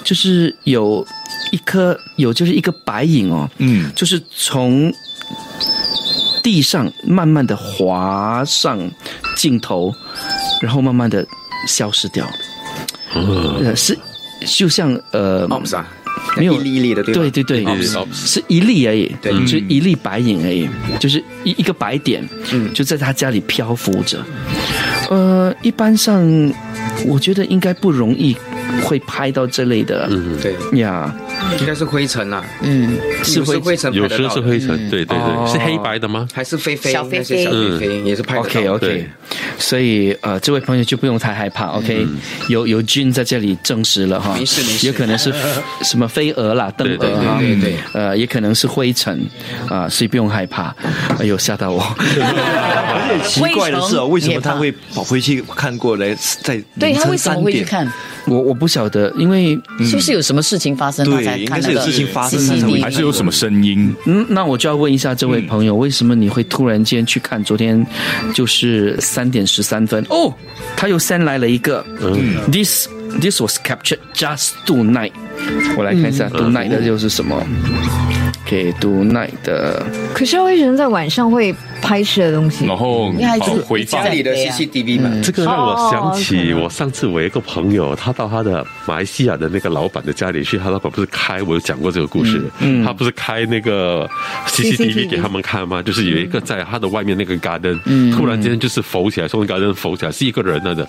[0.02, 1.06] 就是有
[1.52, 4.92] 一颗有就是一个白影哦，嗯，就是从
[6.42, 8.76] 地上慢慢的滑上
[9.36, 9.94] 镜头，
[10.60, 11.24] 然后慢慢的
[11.68, 12.26] 消失掉。
[13.14, 13.96] 呃，是
[14.46, 15.46] 就像呃，
[16.36, 17.20] 没有一粒一粒的对吧？
[17.20, 17.64] 对对对，
[18.12, 19.32] 是一粒而已，对。
[19.40, 20.66] 就是一粒白影而已，
[20.98, 22.72] 就是一一个白点，嗯。
[22.72, 24.18] 就在他家里漂浮着。
[25.10, 26.24] 呃，一般上
[27.06, 28.34] 我觉得应该不容易
[28.82, 31.14] 会拍到这类的，嗯，对，呀，
[31.60, 35.44] 应该是灰尘啦，嗯，是灰灰尘拍有时候，是灰尘，对对哦。
[35.46, 36.26] 对，是黑白的吗？
[36.32, 38.72] 还是飞飞小飞飞小飞飞飞也是拍 OK 的。
[38.72, 39.10] OK，对。
[39.58, 41.66] 所以呃，这位朋友就不用太害怕。
[41.66, 42.06] OK，
[42.48, 44.86] 有有菌在这里证实了哈，没事没事。
[44.86, 45.32] 有可能是
[45.84, 47.74] 什么飞蛾啦、灯对对蛾哈，对对对。
[47.92, 49.24] 呃，也可能是灰尘
[49.68, 50.74] 啊，所以不用害怕。
[51.18, 51.82] 哎呦，吓到我！
[51.98, 57.44] 而 且奇怪的是哦，为什么他会跑回去看过来，在凌晨对他为什么三点？
[57.44, 57.92] 会去看？
[58.26, 62.40] 我我不晓得，因为是不是有什么事情发生，他才对，应该是有事情发生，
[62.80, 63.94] 还是有什么声音？
[64.06, 67.42] 嗯，那我就要问一下这位朋友，为什么你会突然间去看？
[67.42, 67.84] 昨天
[68.32, 70.32] 就是三点十三分哦，
[70.76, 72.88] 他又 send 来了一个，嗯，this
[73.20, 75.12] this was captured just tonight。
[75.76, 77.44] 我来看一下 tonight 的又是什么
[78.46, 82.64] ？OK tonight 的可是为什么在晚上会拍摄的东西？
[82.66, 92.42] 然后因为还是哦回放家里的对啊 CCTV 嘛，这个让我想起我上次我一个朋友，他到他的马来西亚的那个老板的家里去，他老板不是开，我有讲过这个故事，
[92.84, 94.08] 他不是开那个
[94.46, 95.82] CCTV 给他们看吗？
[95.82, 97.78] 就是有一个在他的外面那个 garden，
[98.12, 100.86] 突然间就是浮起来，从 garden 浮起来，是一个人来的，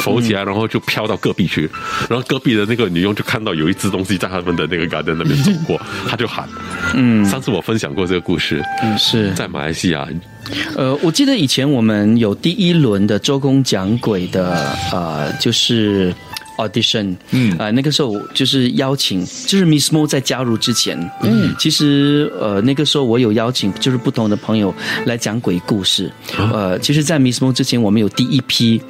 [0.00, 1.68] 浮起来，然后就飘到隔壁去，
[2.08, 6.48] 然后隔壁的那个女佣就看到有一只东西在他们的那个 garden 那边走过，他就喊，
[6.94, 9.32] 嗯，上次我分享过这个故事，嗯是。
[9.32, 10.06] 在马来西亚，
[10.76, 14.54] 呃，我记得以前我们有第一轮的周公讲鬼的
[14.92, 16.14] 呃，就是
[16.56, 28.80] audition，嗯，呃，那个时候就是邀请，就是 Miss Mo 在加入之前，嗯，其实呃那个时候我有邀请，就是不同的朋友来讲鬼故事，呃，其实，在 Miss Mo 之前，我们有第一批，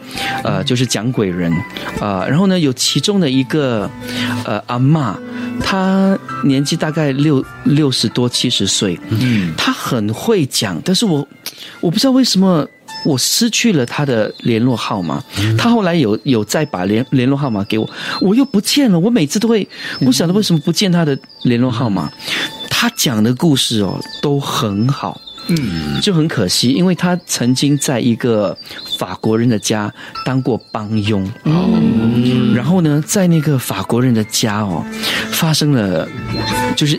[0.42, 1.52] 呃，就是讲鬼人，
[2.00, 3.90] 呃，然后呢，有其中的一个
[4.44, 5.14] 呃阿嬷，
[5.60, 11.26] 她年纪大概六六十多七十岁，嗯，她很会讲，但是我
[11.80, 12.66] 我不知道为什么。
[13.06, 15.22] 我失去了他的联络号码，
[15.56, 17.88] 他后来有有再把联联络号码给我，
[18.20, 18.98] 我又不见了。
[18.98, 19.66] 我每次都会
[20.00, 22.10] 不晓得为什么不见他的联络号码。
[22.68, 28.56] 他讲的故事哦都很好，嗯，就很可惜，因为他曾经在一个
[28.98, 29.92] 法国人的家
[30.24, 34.84] 当过帮佣，哦，然后呢，在那个法国人的家哦，
[35.30, 36.08] 发生了
[36.74, 36.98] 就是。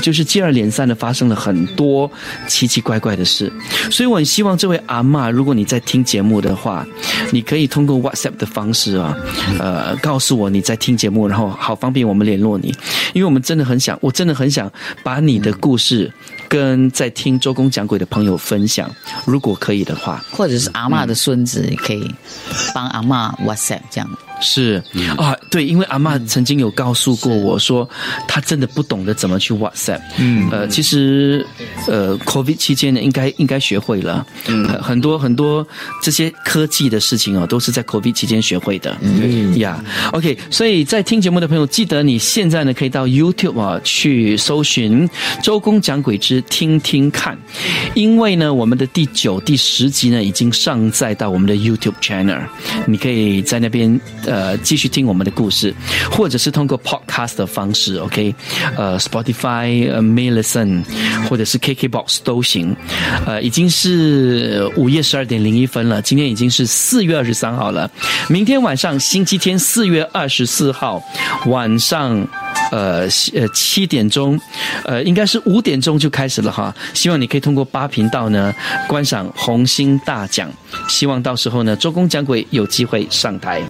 [0.00, 2.10] 就是接二连三的发生了很多
[2.46, 3.50] 奇奇怪怪的事，
[3.90, 6.86] 所以我很希望这位阿嬷，如果你在听节目的话，
[7.30, 9.16] 你可以通过 WhatsApp 的方式啊，
[9.58, 12.74] 呃，告诉我你在听节目，然后好方便我们联络你，
[13.14, 14.70] 因为我们真的很想，我真的很想
[15.02, 16.10] 把你的故事
[16.48, 18.90] 跟在听周公讲鬼的朋友分享，
[19.24, 22.14] 如果可以的话，或者是阿嬷的孙子，也可以
[22.74, 24.08] 帮阿嬷 WhatsApp 这样。
[24.44, 24.82] 是。
[25.16, 27.88] 啊，对，因为阿嬷曾经有告诉过我说，
[28.28, 30.00] 她真的不懂得怎么去 WhatsApp。
[30.18, 31.44] 嗯，呃，其实
[31.88, 34.26] 呃，COVID 期间呢，应该应该学会了。
[34.46, 35.66] 嗯，很多很多
[36.02, 38.96] 这些科技的事情哦，都是在 COVID 期间学会的。
[39.00, 39.58] 嗯。
[39.58, 39.82] 呀
[40.12, 45.08] ，OK，所以在听节目的朋友，记得你现在呢可以到 YouTube 啊去搜寻
[45.42, 47.38] “周公讲鬼之听听看”，
[47.94, 52.42] 因为呢，我们的第九、第十集呢已经上载到我们的 YouTube channel，
[52.86, 53.98] 你可以在那边。
[54.26, 55.72] 呃，呃继续听我们的故事，
[56.10, 58.34] 或者是通过 podcast 的方式，OK，
[58.76, 60.82] 呃，Spotify、呃 m a l i s o n
[61.28, 62.74] 或者是 KKBox 都行。
[63.24, 67.88] 呃，已经是午夜十二点零一分了，今天已经是四月二十三号了，
[68.28, 71.00] 明天晚上星期天四月二十四号
[71.46, 72.26] 晚上。
[72.70, 74.40] 呃呃七点钟，
[74.84, 76.74] 呃应该是五点钟就开始了哈。
[76.92, 78.52] 希望你可以通过八频道呢
[78.88, 80.50] 观赏红星大奖。
[80.88, 83.62] 希望到时候呢，周公讲鬼有机会上台。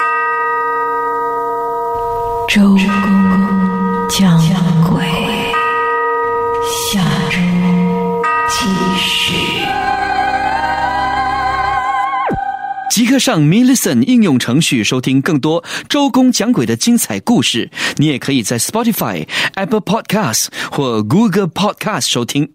[2.55, 2.79] 周公
[4.09, 4.39] 讲
[4.89, 5.05] 鬼，
[6.93, 7.37] 下周
[8.49, 9.35] 继续。
[12.89, 17.69] 即刻上 m i l l i c e n 应用程序收听更多周公讲鬼的精彩故事。
[17.97, 22.55] 你也可以在 Spotify、Apple Podcasts 或 Google Podcast 收听。